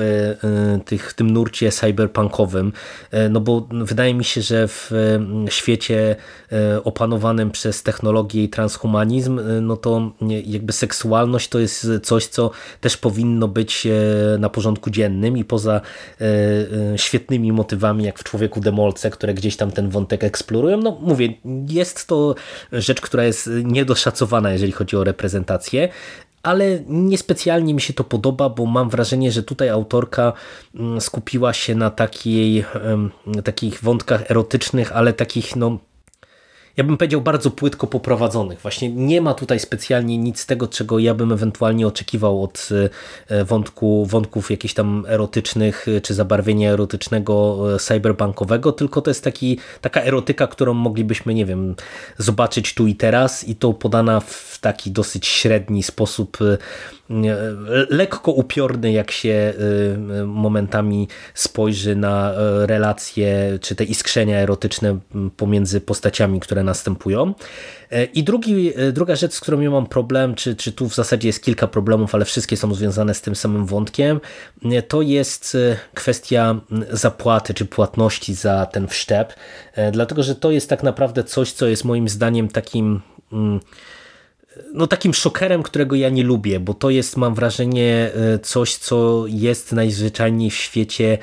tych, 0.85 1.13
tym 1.13 1.31
nurcie 1.31 1.71
cyberpunkowym, 1.71 2.73
no 3.29 3.41
bo 3.41 3.67
wydaje 3.71 4.13
mi 4.13 4.23
się, 4.23 4.41
że 4.41 4.67
w 4.67 4.91
świecie 5.49 6.15
opanowanym 6.83 7.51
przez 7.51 7.83
technologię 7.83 8.43
i 8.43 8.49
transhumanizm, 8.49 9.41
no 9.61 9.77
to 9.77 10.11
jakby 10.45 10.73
seksualność 10.73 11.49
to 11.49 11.59
jest 11.59 11.87
coś, 12.03 12.25
co 12.25 12.51
też 12.81 12.97
powinno 12.97 13.47
być 13.47 13.87
na 14.39 14.49
porządku 14.49 14.89
dziennym 14.89 15.37
i 15.37 15.45
poza 15.45 15.81
świetnymi 16.95 17.51
motywami, 17.51 18.03
jak 18.03 18.19
w 18.19 18.23
Człowieku 18.23 18.59
Demolce, 18.59 19.09
które 19.09 19.33
gdzieś 19.33 19.57
tam 19.57 19.71
ten 19.71 19.89
wątek 19.89 20.23
eksplorują, 20.23 20.77
no 20.77 20.97
mówię, 21.01 21.33
jest 21.69 22.07
to 22.07 22.35
rzecz, 22.71 23.01
która 23.01 23.23
jest 23.23 23.49
niedoszacowana, 23.63 24.51
jeżeli 24.51 24.71
chodzi 24.71 24.97
o 24.97 25.03
reprezentację, 25.03 25.89
ale 26.47 26.79
niespecjalnie 26.87 27.73
mi 27.73 27.81
się 27.81 27.93
to 27.93 28.03
podoba, 28.03 28.49
bo 28.49 28.65
mam 28.65 28.89
wrażenie, 28.89 29.31
że 29.31 29.43
tutaj 29.43 29.69
autorka 29.69 30.33
mm, 30.75 31.01
skupiła 31.01 31.53
się 31.53 31.75
na 31.75 31.89
takiej, 31.89 32.65
takich 33.43 33.83
wątkach 33.83 34.31
erotycznych, 34.31 34.91
ale 34.91 35.13
takich 35.13 35.55
no 35.55 35.77
ja 36.77 36.83
bym 36.83 36.97
powiedział, 36.97 37.21
bardzo 37.21 37.51
płytko 37.51 37.87
poprowadzonych. 37.87 38.61
Właśnie 38.61 38.89
nie 38.89 39.21
ma 39.21 39.33
tutaj 39.33 39.59
specjalnie 39.59 40.17
nic 40.17 40.45
tego, 40.45 40.67
czego 40.67 40.99
ja 40.99 41.13
bym 41.13 41.31
ewentualnie 41.31 41.87
oczekiwał 41.87 42.43
od 42.43 42.69
e, 43.27 43.45
wątku, 43.45 44.05
wątków 44.05 44.51
jakichś 44.51 44.73
tam 44.73 45.05
erotycznych, 45.07 45.87
e, 45.87 46.01
czy 46.01 46.13
zabarwienia 46.13 46.71
erotycznego 46.71 47.65
e, 47.75 47.79
cyberbankowego, 47.79 48.71
tylko 48.71 49.01
to 49.01 49.09
jest 49.09 49.23
taki, 49.23 49.59
taka 49.81 50.01
erotyka, 50.01 50.47
którą 50.47 50.73
moglibyśmy, 50.73 51.33
nie 51.33 51.45
wiem, 51.45 51.75
zobaczyć 52.17 52.73
tu 52.73 52.87
i 52.87 52.95
teraz 52.95 53.47
i 53.47 53.55
to 53.55 53.73
podana 53.73 54.19
w 54.19 54.59
taki 54.61 54.91
dosyć 54.91 55.27
średni 55.27 55.83
sposób, 55.83 56.37
lekko 57.89 58.31
upiorny, 58.31 58.91
jak 58.91 59.11
się 59.11 59.53
momentami 60.25 61.07
spojrzy 61.33 61.95
na 61.95 62.33
relacje, 62.65 63.59
czy 63.61 63.75
te 63.75 63.83
iskrzenia 63.83 64.37
erotyczne 64.37 64.99
pomiędzy 65.37 65.81
postaciami, 65.81 66.39
które 66.39 66.63
następują. 66.63 67.33
E, 67.91 68.05
I 68.05 68.23
drugi, 68.23 68.73
e, 68.75 68.91
druga 68.91 69.15
rzecz, 69.15 69.33
z 69.33 69.39
którą 69.39 69.59
ja 69.59 69.69
mam 69.69 69.87
problem, 69.87 70.35
czy, 70.35 70.55
czy 70.55 70.71
tu 70.71 70.89
w 70.89 70.95
zasadzie 70.95 71.29
jest 71.29 71.43
kilka 71.43 71.67
problemów, 71.67 72.15
ale 72.15 72.25
wszystkie 72.25 72.57
są 72.57 72.73
związane 72.73 73.13
z 73.13 73.21
tym 73.21 73.35
samym 73.35 73.65
wątkiem, 73.65 74.19
e, 74.65 74.81
to 74.81 75.01
jest 75.01 75.57
kwestia 75.93 76.55
zapłaty, 76.91 77.53
czy 77.53 77.65
płatności 77.65 78.33
za 78.33 78.65
ten 78.65 78.87
wszczep, 78.87 79.33
dlatego 79.91 80.23
że 80.23 80.35
to 80.35 80.51
jest 80.51 80.69
tak 80.69 80.83
naprawdę 80.83 81.23
coś, 81.23 81.51
co 81.51 81.67
jest 81.67 81.85
moim 81.85 82.09
zdaniem 82.09 82.47
takim 82.47 83.01
no 84.73 84.87
takim 84.87 85.13
szokerem, 85.13 85.63
którego 85.63 85.95
ja 85.95 86.09
nie 86.09 86.23
lubię, 86.23 86.59
bo 86.59 86.73
to 86.73 86.89
jest, 86.89 87.17
mam 87.17 87.35
wrażenie, 87.35 88.11
coś, 88.43 88.75
co 88.75 89.25
jest 89.27 89.71
najzwyczajniej 89.71 90.51
w 90.51 90.55
świecie 90.55 91.17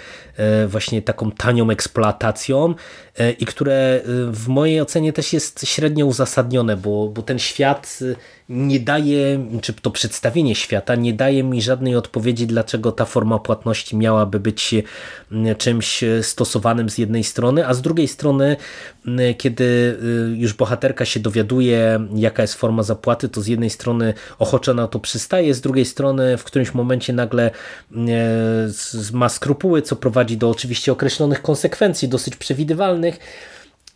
właśnie 0.68 1.02
taką 1.02 1.30
tanią 1.30 1.70
eksploatacją 1.70 2.74
E, 3.18 3.32
i 3.32 3.46
które 3.46 3.74
e, 3.74 4.02
w 4.32 4.48
mojej 4.48 4.80
ocenie 4.80 5.12
też 5.12 5.32
jest 5.32 5.66
średnio 5.66 6.06
uzasadnione, 6.06 6.76
bo, 6.76 7.08
bo 7.08 7.22
ten 7.22 7.38
świat 7.38 7.98
e, 8.02 8.14
nie 8.48 8.80
daje, 8.80 9.46
czy 9.62 9.72
to 9.72 9.90
przedstawienie 9.90 10.54
świata 10.54 10.94
nie 10.94 11.12
daje 11.12 11.44
mi 11.44 11.62
żadnej 11.62 11.96
odpowiedzi, 11.96 12.46
dlaczego 12.46 12.92
ta 12.92 13.04
forma 13.04 13.38
płatności 13.38 13.96
miałaby 13.96 14.40
być 14.40 14.74
czymś 15.58 16.04
stosowanym 16.22 16.90
z 16.90 16.98
jednej 16.98 17.24
strony, 17.24 17.66
a 17.66 17.74
z 17.74 17.82
drugiej 17.82 18.08
strony, 18.08 18.56
kiedy 19.38 19.98
już 20.36 20.54
bohaterka 20.54 21.04
się 21.04 21.20
dowiaduje, 21.20 22.06
jaka 22.14 22.42
jest 22.42 22.54
forma 22.54 22.82
zapłaty, 22.82 23.28
to 23.28 23.40
z 23.40 23.46
jednej 23.46 23.70
strony 23.70 24.14
ochoczo 24.38 24.74
na 24.74 24.88
to 24.88 25.00
przystaje, 25.00 25.54
z 25.54 25.60
drugiej 25.60 25.84
strony 25.84 26.36
w 26.36 26.44
którymś 26.44 26.74
momencie 26.74 27.12
nagle 27.12 27.50
ma 29.12 29.28
skrupuły, 29.28 29.82
co 29.82 29.96
prowadzi 29.96 30.36
do 30.36 30.50
oczywiście 30.50 30.92
określonych 30.92 31.42
konsekwencji, 31.42 32.08
dosyć 32.08 32.36
przewidywalnych, 32.36 33.18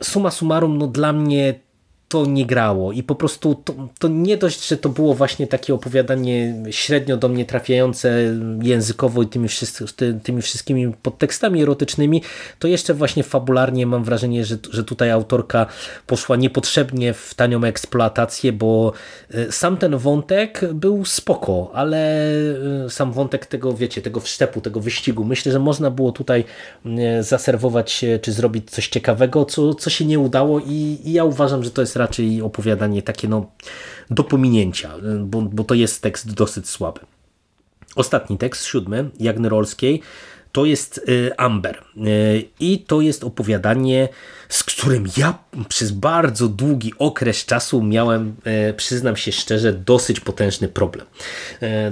Suma 0.02 0.30
summarum, 0.30 0.78
no 0.78 0.86
dla 0.86 1.12
mnie 1.12 1.60
to 2.08 2.26
nie 2.26 2.46
grało 2.46 2.92
i 2.92 3.02
po 3.02 3.14
prostu 3.14 3.54
to, 3.54 3.74
to, 3.98 4.08
nie 4.08 4.36
dość, 4.36 4.68
że 4.68 4.76
to 4.76 4.88
było 4.88 5.14
właśnie 5.14 5.46
takie 5.46 5.74
opowiadanie 5.74 6.54
średnio 6.70 7.16
do 7.16 7.28
mnie 7.28 7.44
trafiające 7.44 8.22
językowo 8.62 9.22
i 9.22 9.26
tymi, 9.26 9.48
wszyscy, 9.48 9.84
tymi 10.22 10.42
wszystkimi 10.42 10.92
podtekstami 11.02 11.62
erotycznymi, 11.62 12.22
to 12.58 12.68
jeszcze 12.68 12.94
właśnie 12.94 13.22
fabularnie 13.22 13.86
mam 13.86 14.04
wrażenie, 14.04 14.44
że, 14.44 14.56
że 14.70 14.84
tutaj 14.84 15.10
autorka 15.10 15.66
poszła 16.06 16.36
niepotrzebnie 16.36 17.14
w 17.14 17.34
tanią 17.34 17.64
eksploatację, 17.64 18.52
bo 18.52 18.92
e, 19.30 19.52
sam 19.52 19.76
ten 19.76 19.96
wątek 19.96 20.60
był 20.74 21.04
spoko, 21.04 21.70
ale 21.74 22.30
e, 22.86 22.90
sam 22.90 23.12
wątek 23.12 23.46
tego, 23.46 23.74
wiecie, 23.74 24.02
tego 24.02 24.20
wszczepu, 24.20 24.60
tego 24.60 24.80
wyścigu, 24.80 25.24
myślę, 25.24 25.52
że 25.52 25.58
można 25.58 25.90
było 25.90 26.12
tutaj 26.12 26.44
e, 26.86 27.22
zaserwować 27.22 28.04
czy 28.22 28.32
zrobić 28.32 28.70
coś 28.70 28.88
ciekawego, 28.88 29.44
co, 29.44 29.74
co 29.74 29.90
się 29.90 30.04
nie 30.04 30.18
udało 30.18 30.60
i, 30.60 30.98
i 31.04 31.12
ja 31.12 31.24
uważam, 31.24 31.64
że 31.64 31.70
to 31.70 31.80
jest 31.80 31.97
raczej 31.98 32.42
opowiadanie 32.42 33.02
takie 33.02 33.28
no, 33.28 33.50
do 34.10 34.24
pominięcia, 34.24 34.94
bo, 35.20 35.42
bo 35.42 35.64
to 35.64 35.74
jest 35.74 36.02
tekst 36.02 36.34
dosyć 36.34 36.68
słaby. 36.68 37.00
Ostatni 37.96 38.38
tekst, 38.38 38.64
siódmy, 38.64 39.10
Jagny 39.20 39.48
Rolskiej, 39.48 40.02
to 40.58 40.64
jest 40.64 41.00
y, 41.08 41.36
Amber. 41.36 41.82
Y, 41.96 42.44
I 42.60 42.78
to 42.78 43.00
jest 43.00 43.24
opowiadanie 43.24 44.08
z 44.48 44.62
którym 44.62 45.06
ja 45.16 45.38
przez 45.68 45.90
bardzo 45.90 46.48
długi 46.48 46.92
okres 46.98 47.44
czasu 47.44 47.82
miałem, 47.82 48.36
e, 48.44 48.74
przyznam 48.74 49.16
się 49.16 49.32
szczerze, 49.32 49.72
dosyć 49.72 50.20
potężny 50.20 50.68
problem. 50.68 51.06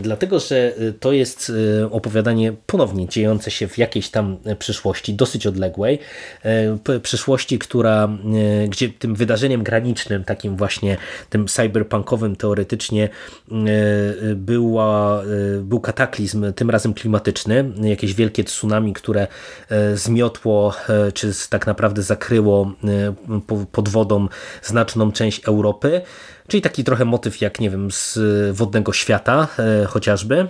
Dlatego, 0.00 0.40
że 0.40 0.74
to 1.00 1.12
jest 1.12 1.52
opowiadanie 1.90 2.52
ponownie 2.66 3.08
dziejące 3.08 3.50
się 3.50 3.68
w 3.68 3.78
jakiejś 3.78 4.08
tam 4.08 4.36
przyszłości, 4.58 5.14
dosyć 5.14 5.46
odległej, 5.46 5.98
przyszłości, 7.02 7.58
która, 7.58 8.08
gdzie 8.68 8.88
tym 8.88 9.14
wydarzeniem 9.14 9.62
granicznym, 9.62 10.24
takim 10.24 10.56
właśnie 10.56 10.96
tym 11.30 11.46
cyberpunkowym 11.46 12.36
teoretycznie 12.36 13.08
była, 14.34 15.22
był 15.62 15.80
kataklizm, 15.80 16.52
tym 16.52 16.70
razem 16.70 16.94
klimatyczny, 16.94 17.72
jakieś 17.82 18.14
wielkie 18.14 18.44
tsunami, 18.56 18.92
które 18.92 19.26
zmiotło, 19.94 20.74
czy 21.14 21.32
tak 21.50 21.66
naprawdę 21.66 22.02
zakryło 22.02 22.72
e, 22.84 23.66
pod 23.72 23.88
wodą 23.88 24.28
znaczną 24.62 25.12
część 25.12 25.44
Europy, 25.44 26.02
czyli 26.48 26.62
taki 26.62 26.84
trochę 26.84 27.04
motyw 27.04 27.40
jak, 27.40 27.60
nie 27.60 27.70
wiem, 27.70 27.90
z 27.90 28.18
Wodnego 28.52 28.92
Świata 28.92 29.48
e, 29.58 29.84
chociażby. 29.84 30.48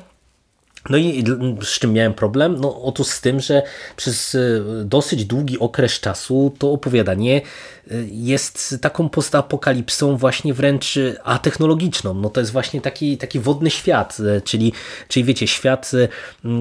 No 0.91 0.97
i 0.97 1.25
z 1.63 1.79
czym 1.79 1.93
miałem 1.93 2.15
problem? 2.15 2.57
No 2.61 2.83
otóż 2.83 3.07
z 3.07 3.21
tym, 3.21 3.41
że 3.41 3.63
przez 3.97 4.35
e, 4.35 4.39
dosyć 4.85 5.25
długi 5.25 5.59
okres 5.59 6.01
czasu 6.01 6.55
to 6.59 6.73
opowiadanie 6.73 7.41
jest 8.11 8.79
taką 8.81 9.09
postapokalipsą 9.09 10.17
właśnie 10.17 10.55
wręcz 10.55 10.99
atechnologiczną. 11.25 12.15
No 12.15 12.31
to 12.31 12.41
jest 12.41 12.53
właśnie 12.53 12.81
taki, 12.81 13.19
taki 13.19 13.41
wodny 13.41 13.71
świat, 13.71 14.19
czyli, 14.45 14.73
czyli 15.09 15.25
wiecie, 15.25 15.47
świat, 15.47 15.93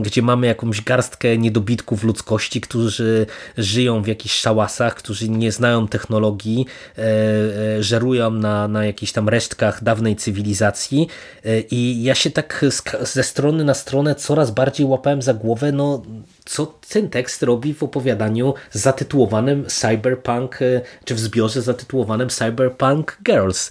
gdzie 0.02 0.22
mamy 0.22 0.48
jakąś 0.48 0.82
garstkę 0.82 1.38
niedobitków 1.38 2.04
ludzkości, 2.04 2.62
którzy 2.62 3.26
żyją 3.58 4.02
w 4.02 4.08
jakichś 4.08 4.36
szałasach, 4.36 4.96
którzy 4.96 5.30
nie 5.30 5.52
znają 5.52 5.88
technologii, 5.88 6.66
e, 6.98 7.02
e, 7.02 7.84
żerują 7.84 8.32
na, 8.32 8.68
na 8.68 8.86
jakichś 8.86 9.12
tam 9.12 9.30
resztkach 9.30 9.84
dawnej 9.84 10.16
cywilizacji 10.16 11.08
e, 11.46 11.60
i 11.60 12.04
ja 12.04 12.16
się 12.16 12.32
tak 12.32 12.66
ze 13.02 13.24
strony 13.24 13.64
na 13.64 13.74
stronę 13.74 14.15
coraz 14.16 14.52
bardziej 14.52 14.86
łapałem 14.86 15.22
za 15.22 15.34
głowę, 15.34 15.72
no 15.72 16.02
co 16.46 16.66
ten 16.90 17.10
tekst 17.10 17.44
robi 17.44 17.74
w 17.74 17.84
opowiadaniu 17.84 18.54
zatytułowanym 18.72 19.66
Cyberpunk, 19.68 20.62
e, 20.62 20.82
czy 21.06 21.16
w 21.16 21.20
zbiorze 21.20 21.62
zatytułowanym 21.62 22.30
Cyberpunk 22.30 23.18
Girls. 23.24 23.70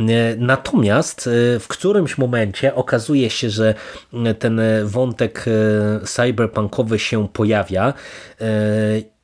E, 0.00 0.02
natomiast 0.38 1.26
e, 1.26 1.60
w 1.60 1.68
którymś 1.68 2.18
momencie 2.18 2.74
okazuje 2.74 3.30
się, 3.30 3.50
że 3.50 3.74
ten 4.38 4.60
wątek 4.84 5.44
cyberpunkowy 6.04 6.98
się 6.98 7.28
pojawia 7.28 7.94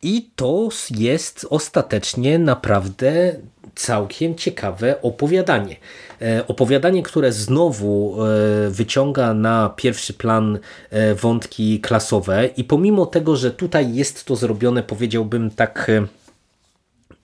i 0.03 0.31
to 0.37 0.69
jest 0.91 1.47
ostatecznie 1.51 2.39
naprawdę 2.39 3.37
całkiem 3.75 4.35
ciekawe 4.35 5.03
opowiadanie. 5.03 5.77
E, 6.23 6.47
opowiadanie, 6.47 7.03
które 7.03 7.33
znowu 7.33 8.17
e, 8.25 8.71
wyciąga 8.71 9.35
na 9.35 9.69
pierwszy 9.77 10.15
plan 10.15 10.59
e, 10.91 11.15
wątki 11.15 11.81
klasowe 11.81 12.47
i 12.57 12.65
pomimo 12.65 13.07
tego, 13.07 13.37
że 13.37 13.51
tutaj 13.51 13.95
jest 13.95 14.25
to 14.25 14.37
zrobione, 14.37 14.83
powiedziałbym 14.83 15.51
tak 15.51 15.91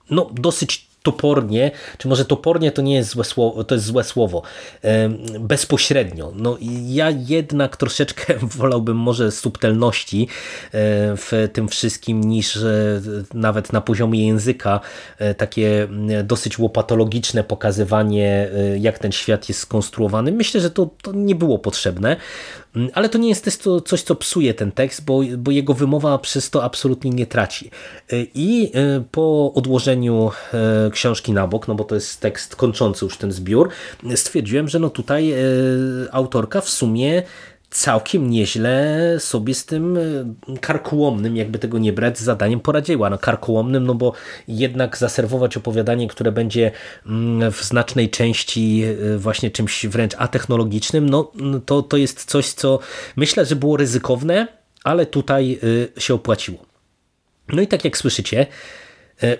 no, 0.09 0.29
dosyć 0.33 0.87
topornie, 1.05 1.71
czy 1.97 2.07
może 2.07 2.25
topornie 2.25 2.71
to 2.71 2.81
nie 2.81 2.95
jest 2.95 3.09
złe 3.09 3.23
słowo, 3.23 3.63
to 3.63 3.75
jest 3.75 3.85
złe 3.85 4.03
słowo, 4.03 4.41
bezpośrednio. 5.39 6.31
No 6.35 6.57
ja 6.87 7.09
jednak 7.09 7.77
troszeczkę 7.77 8.33
wolałbym 8.59 8.97
może 8.97 9.31
subtelności 9.31 10.27
w 11.17 11.49
tym 11.53 11.67
wszystkim 11.67 12.21
niż 12.21 12.59
nawet 13.33 13.73
na 13.73 13.81
poziomie 13.81 14.27
języka 14.27 14.79
takie 15.37 15.87
dosyć 16.23 16.59
łopatologiczne 16.59 17.43
pokazywanie 17.43 18.49
jak 18.79 18.99
ten 18.99 19.11
świat 19.11 19.49
jest 19.49 19.61
skonstruowany. 19.61 20.31
Myślę, 20.31 20.61
że 20.61 20.71
to, 20.71 20.89
to 21.01 21.11
nie 21.11 21.35
było 21.35 21.59
potrzebne. 21.59 22.15
Mm, 22.75 22.89
ale 22.93 23.09
to 23.09 23.17
nie 23.17 23.29
jest 23.29 23.43
też 23.43 23.57
coś, 23.85 24.01
co 24.01 24.15
psuje 24.15 24.53
ten 24.53 24.71
tekst, 24.71 25.05
bo, 25.05 25.21
bo 25.37 25.51
jego 25.51 25.73
wymowa 25.73 26.17
przez 26.17 26.49
to 26.49 26.63
absolutnie 26.63 27.11
nie 27.11 27.27
traci. 27.27 27.69
I 28.35 28.71
po 29.11 29.53
odłożeniu 29.53 30.31
książki 30.95 31.31
na 31.31 31.47
bok, 31.47 31.67
no 31.67 31.75
bo 31.75 31.83
to 31.83 31.95
jest 31.95 32.21
tekst 32.21 32.55
kończący 32.55 33.05
już 33.05 33.17
ten 33.17 33.31
zbiór, 33.31 33.69
stwierdziłem, 34.15 34.67
że 34.67 34.79
no 34.79 34.89
tutaj 34.89 35.33
autorka 36.11 36.61
w 36.61 36.69
sumie 36.69 37.23
całkiem 37.75 38.29
nieźle 38.29 39.15
sobie 39.19 39.53
z 39.53 39.65
tym 39.65 39.97
e, 39.97 40.01
karkołomnym, 40.59 41.35
jakby 41.37 41.59
tego 41.59 41.77
nie 41.77 41.93
brać, 41.93 42.19
zadaniem 42.19 42.59
poradziła. 42.59 43.09
No 43.09 43.17
karkołomnym, 43.17 43.85
no 43.85 43.95
bo 43.95 44.13
jednak 44.47 44.97
zaserwować 44.97 45.57
opowiadanie, 45.57 46.07
które 46.07 46.31
będzie 46.31 46.71
mm, 47.05 47.51
w 47.51 47.63
znacznej 47.63 48.09
części 48.09 48.83
e, 48.83 49.17
właśnie 49.17 49.51
czymś 49.51 49.85
wręcz 49.85 50.13
atechnologicznym, 50.17 51.09
no 51.09 51.31
to, 51.65 51.81
to 51.81 51.97
jest 51.97 52.25
coś, 52.25 52.53
co 52.53 52.79
myślę, 53.15 53.45
że 53.45 53.55
było 53.55 53.77
ryzykowne, 53.77 54.47
ale 54.83 55.05
tutaj 55.05 55.59
e, 55.97 56.01
się 56.01 56.13
opłaciło. 56.13 56.65
No 57.47 57.61
i 57.61 57.67
tak 57.67 57.85
jak 57.85 57.97
słyszycie, 57.97 58.45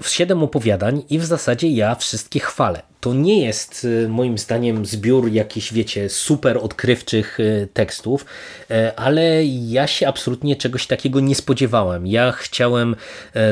w 0.01 0.09
siedem 0.09 0.43
opowiadań 0.43 1.03
i 1.09 1.19
w 1.19 1.25
zasadzie 1.25 1.69
ja 1.69 1.95
wszystkie 1.95 2.39
chwalę. 2.39 2.81
To 3.05 3.13
nie 3.13 3.45
jest 3.45 3.85
y, 3.85 4.09
moim 4.09 4.37
zdaniem 4.37 4.85
zbiór 4.85 5.31
jakichś, 5.31 5.73
wiecie, 5.73 6.09
super 6.09 6.57
odkrywczych 6.57 7.39
y, 7.39 7.67
tekstów, 7.73 8.25
y, 8.71 8.95
ale 8.95 9.45
ja 9.45 9.87
się 9.87 10.07
absolutnie 10.07 10.55
czegoś 10.55 10.87
takiego 10.87 11.19
nie 11.19 11.35
spodziewałem. 11.35 12.07
Ja 12.07 12.31
chciałem 12.31 12.95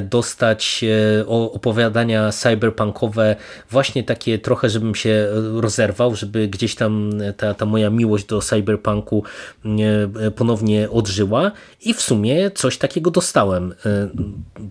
dostać 0.04 0.86
opowiadania 1.28 2.32
cyberpunkowe, 2.32 3.36
właśnie 3.72 4.04
takie 4.04 4.39
trochę, 4.39 4.70
żebym 4.70 4.96
się 4.96 5.28
rozerwał, 5.54 6.16
żeby 6.16 6.48
gdzieś 6.48 6.76
tam 6.76 7.12
ta, 7.38 7.54
ta 7.54 7.66
moja 7.66 7.89
miłość 7.89 8.26
do 8.26 8.42
cyberpunku 8.42 9.24
ponownie 10.36 10.89
odżyła 10.89 11.52
i 11.82 11.94
w 11.94 12.02
sumie 12.02 12.52
coś 12.52 12.78
takiego 12.78 13.12
dostałem. 13.12 13.76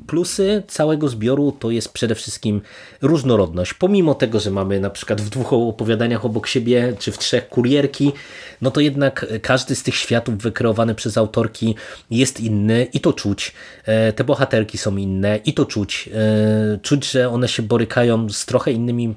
Plusy 0.06 0.62
całego 0.68 1.08
zbioru 1.08 1.52
to 1.52 1.70
jest 1.70 1.92
przede 1.92 2.14
wszystkim 2.14 2.60
różnorodność. 3.02 3.74
Pomimo 3.74 4.14
tego, 4.14 4.40
że 4.40 4.50
mamy 4.50 4.71
mamy 4.72 4.80
na 4.80 4.90
przykład 4.90 5.20
w 5.20 5.28
dwóch 5.28 5.52
opowiadaniach 5.52 6.24
obok 6.24 6.46
siebie, 6.46 6.94
czy 6.98 7.12
w 7.12 7.18
trzech 7.18 7.48
kurierki, 7.48 8.12
no 8.60 8.70
to 8.70 8.80
jednak 8.80 9.26
każdy 9.42 9.74
z 9.74 9.82
tych 9.82 9.94
światów 9.94 10.38
wykreowany 10.38 10.94
przez 10.94 11.18
autorki 11.18 11.74
jest 12.10 12.40
inny 12.40 12.86
i 12.92 13.00
to 13.00 13.12
czuć. 13.12 13.52
E, 13.84 14.12
te 14.12 14.24
bohaterki 14.24 14.78
są 14.78 14.96
inne 14.96 15.40
i 15.44 15.54
to 15.54 15.64
czuć. 15.64 16.08
E, 16.14 16.78
czuć, 16.82 17.10
że 17.10 17.28
one 17.28 17.48
się 17.48 17.62
borykają 17.62 18.28
z 18.30 18.46
trochę 18.46 18.72
innymi 18.72 19.08
e, 19.08 19.14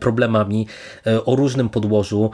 problemami 0.00 0.66
o 1.24 1.36
różnym 1.36 1.68
podłożu 1.68 2.30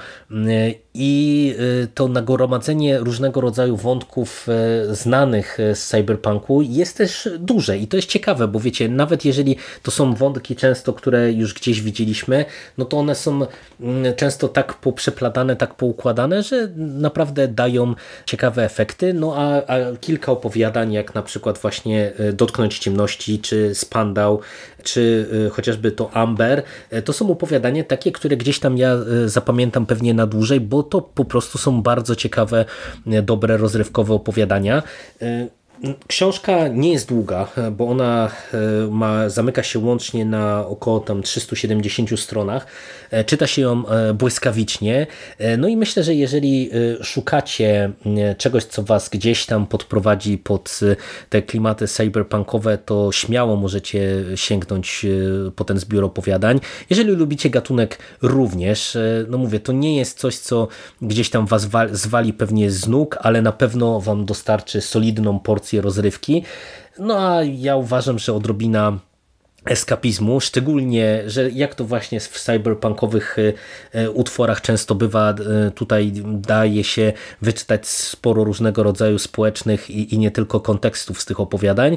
i 0.95 1.55
y, 1.85 1.88
to 1.95 2.09
nagromadzenie 2.09 2.99
różnego 2.99 3.40
rodzaju 3.40 3.77
wątków 3.77 4.47
znanych 4.90 5.59
z 5.75 5.87
cyberpunku 5.87 6.62
jest 6.62 6.97
też 6.97 7.29
duże 7.38 7.79
i 7.79 7.87
to 7.87 7.97
jest 7.97 8.09
ciekawe, 8.09 8.49
bo 8.49 8.61
wiecie, 8.61 8.88
nawet 8.88 9.25
jeżeli 9.25 9.57
to 9.83 9.90
są 9.90 10.14
wątki 10.14 10.57
często, 10.57 10.92
które 10.92 11.33
już 11.33 11.55
gdzieś 11.55 11.81
widzieliśmy, 11.81 12.45
no 12.79 12.85
to 12.85 12.99
one 12.99 13.14
są 13.14 13.40
często 14.16 14.49
tak 14.49 14.75
poprzeplatane, 14.75 15.57
tak 15.57 15.75
poukładane, 15.75 16.42
że 16.42 16.68
naprawdę 16.77 17.49
dają 17.49 17.95
ciekawe 18.27 18.64
efekty, 18.64 19.14
no 19.14 19.35
a, 19.37 19.66
a 19.66 19.97
kilka 20.01 20.33
opowiadań, 20.33 20.92
jak 20.92 21.14
na 21.14 21.23
przykład 21.23 21.59
właśnie 21.59 22.12
Dotknąć 22.33 22.79
Ciemności, 22.79 23.38
czy 23.38 23.75
Spandau, 23.75 24.40
czy 24.83 25.29
chociażby 25.53 25.92
to 25.92 26.11
Amber, 26.11 26.62
to 27.05 27.12
są 27.12 27.31
opowiadania 27.31 27.85
takie, 27.85 28.12
które 28.12 28.37
gdzieś 28.37 28.59
tam 28.59 28.79
ja 28.79 28.97
zapamiętam 29.27 29.87
pewnie 29.87 30.14
na 30.14 30.27
dłużej, 30.27 30.61
bo 30.61 30.83
to 30.83 31.01
po 31.01 31.25
prostu 31.25 31.59
są 31.59 31.83
bardzo 31.83 32.16
ciekawe, 32.16 32.64
dobre, 33.23 33.57
rozrywkowe 33.57 34.14
opowiadania. 34.14 34.83
Książka 36.07 36.68
nie 36.68 36.92
jest 36.92 37.09
długa, 37.09 37.49
bo 37.73 37.88
ona 37.88 38.31
e, 38.55 38.59
ma, 38.90 39.29
zamyka 39.29 39.62
się 39.62 39.79
łącznie 39.79 40.25
na 40.25 40.66
około 40.66 41.01
tam 41.01 41.23
370 41.23 42.21
stronach. 42.21 42.66
E, 43.11 43.25
czyta 43.25 43.47
się 43.47 43.62
ją 43.62 43.88
e, 43.88 44.14
błyskawicznie. 44.14 45.07
No 45.59 45.68
i 45.68 45.77
myślę, 45.77 46.05
że 46.05 46.14
jeżeli 46.14 46.71
szukacie 47.03 47.92
czegoś, 48.38 48.64
co 48.64 48.83
was 48.83 49.09
gdzieś 49.09 49.47
tam 49.47 49.66
podprowadzi 49.66 50.38
pod 50.38 50.81
te 51.29 51.42
klimaty 51.42 51.88
cyberpunkowe, 51.88 52.79
to 52.79 53.12
śmiało 53.12 53.57
możecie 53.57 54.25
sięgnąć 54.35 55.07
po 55.57 55.64
ten 55.64 55.79
zbiór 55.79 56.05
opowiadań. 56.05 56.61
Jeżeli 56.90 57.11
lubicie 57.11 57.51
gatunek 57.51 57.99
również, 58.23 58.99
no 59.29 59.38
mówię, 59.38 59.61
to 59.61 59.73
nie 59.73 59.97
jest 59.97 60.18
coś, 60.18 60.38
co 60.38 60.68
gdzieś 61.03 61.31
tam 61.31 61.47
was 61.47 61.68
zwali 61.92 62.33
pewnie 62.33 62.71
z 62.71 62.88
nóg, 62.88 63.18
ale 63.21 63.42
na 63.42 63.53
pewno 63.53 64.01
wam 64.01 64.25
dostarczy 64.25 64.81
solidną 64.81 65.38
porcję 65.38 65.71
rozrywki. 65.80 66.42
No 66.98 67.18
a 67.18 67.42
ja 67.42 67.76
uważam, 67.76 68.18
że 68.18 68.35
odrobina 68.35 68.98
eskapizmu, 69.64 70.40
szczególnie, 70.40 71.22
że 71.27 71.51
jak 71.51 71.75
to 71.75 71.85
właśnie 71.85 72.20
w 72.20 72.40
cyberpunkowych 72.40 73.37
e, 73.38 73.53
e, 74.01 74.11
utworach 74.11 74.61
często 74.61 74.94
bywa, 74.94 75.31
e, 75.31 75.70
tutaj 75.70 76.12
daje 76.25 76.85
się 76.85 77.12
wyczytać 77.42 77.87
sporo 77.87 78.44
różnego 78.44 78.83
rodzaju 78.83 79.18
społecznych 79.18 79.90
i, 79.90 80.14
i 80.14 80.18
nie 80.18 80.31
tylko 80.31 80.61
kontekstów 80.61 81.22
z 81.22 81.25
tych 81.25 81.40
opowiadań, 81.40 81.96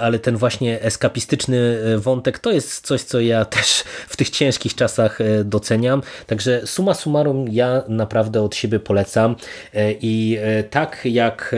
ale 0.00 0.18
ten 0.18 0.36
właśnie 0.36 0.82
eskapistyczny 0.82 1.78
wątek 1.96 2.38
to 2.38 2.50
jest 2.50 2.86
coś, 2.86 3.02
co 3.02 3.20
ja 3.20 3.44
też 3.44 3.84
w 4.08 4.16
tych 4.16 4.30
ciężkich 4.30 4.74
czasach 4.74 5.18
doceniam, 5.44 6.02
także 6.26 6.66
suma 6.66 6.94
summarum 6.94 7.48
ja 7.50 7.82
naprawdę 7.88 8.42
od 8.42 8.54
siebie 8.54 8.80
polecam. 8.80 9.36
I 10.00 10.38
tak 10.70 11.00
jak 11.04 11.54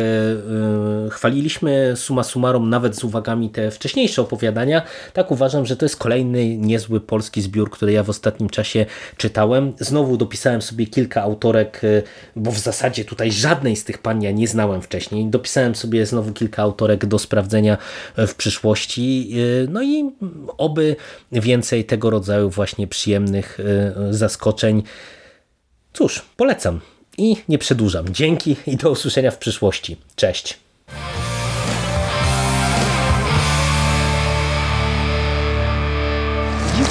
chwaliliśmy 1.10 1.92
suma 1.96 2.22
summarum 2.22 2.70
nawet 2.70 2.96
z 2.96 3.04
uwagami 3.04 3.50
te 3.50 3.70
wcześniejsze 3.70 4.22
opowiadania, 4.22 4.69
tak 5.12 5.30
uważam, 5.30 5.66
że 5.66 5.76
to 5.76 5.84
jest 5.84 5.96
kolejny 5.96 6.56
niezły 6.56 7.00
polski 7.00 7.42
zbiór, 7.42 7.70
który 7.70 7.92
ja 7.92 8.02
w 8.02 8.10
ostatnim 8.10 8.50
czasie 8.50 8.86
czytałem. 9.16 9.72
Znowu 9.78 10.16
dopisałem 10.16 10.62
sobie 10.62 10.86
kilka 10.86 11.22
autorek, 11.22 11.84
y, 11.84 12.02
bo 12.36 12.50
w 12.50 12.58
zasadzie 12.58 13.04
tutaj 13.04 13.32
żadnej 13.32 13.76
z 13.76 13.84
tych 13.84 13.98
pań 13.98 14.22
ja 14.22 14.30
nie 14.30 14.48
znałem 14.48 14.82
wcześniej. 14.82 15.26
Dopisałem 15.26 15.74
sobie 15.74 16.06
znowu 16.06 16.32
kilka 16.32 16.62
autorek 16.62 17.06
do 17.06 17.18
sprawdzenia 17.18 17.78
y, 18.18 18.26
w 18.26 18.34
przyszłości. 18.34 19.30
Y, 19.34 19.68
no 19.70 19.82
i 19.82 20.10
oby 20.58 20.96
więcej 21.32 21.84
tego 21.84 22.10
rodzaju 22.10 22.50
właśnie 22.50 22.86
przyjemnych 22.86 23.58
zaskoczeń. 24.10 24.82
Cóż, 25.92 26.24
polecam 26.36 26.80
i 27.18 27.36
nie 27.48 27.58
przedłużam. 27.58 28.08
Dzięki 28.08 28.56
i 28.66 28.76
do 28.76 28.90
usłyszenia 28.90 29.30
w 29.30 29.38
przyszłości. 29.38 29.96
Cześć. 30.16 30.58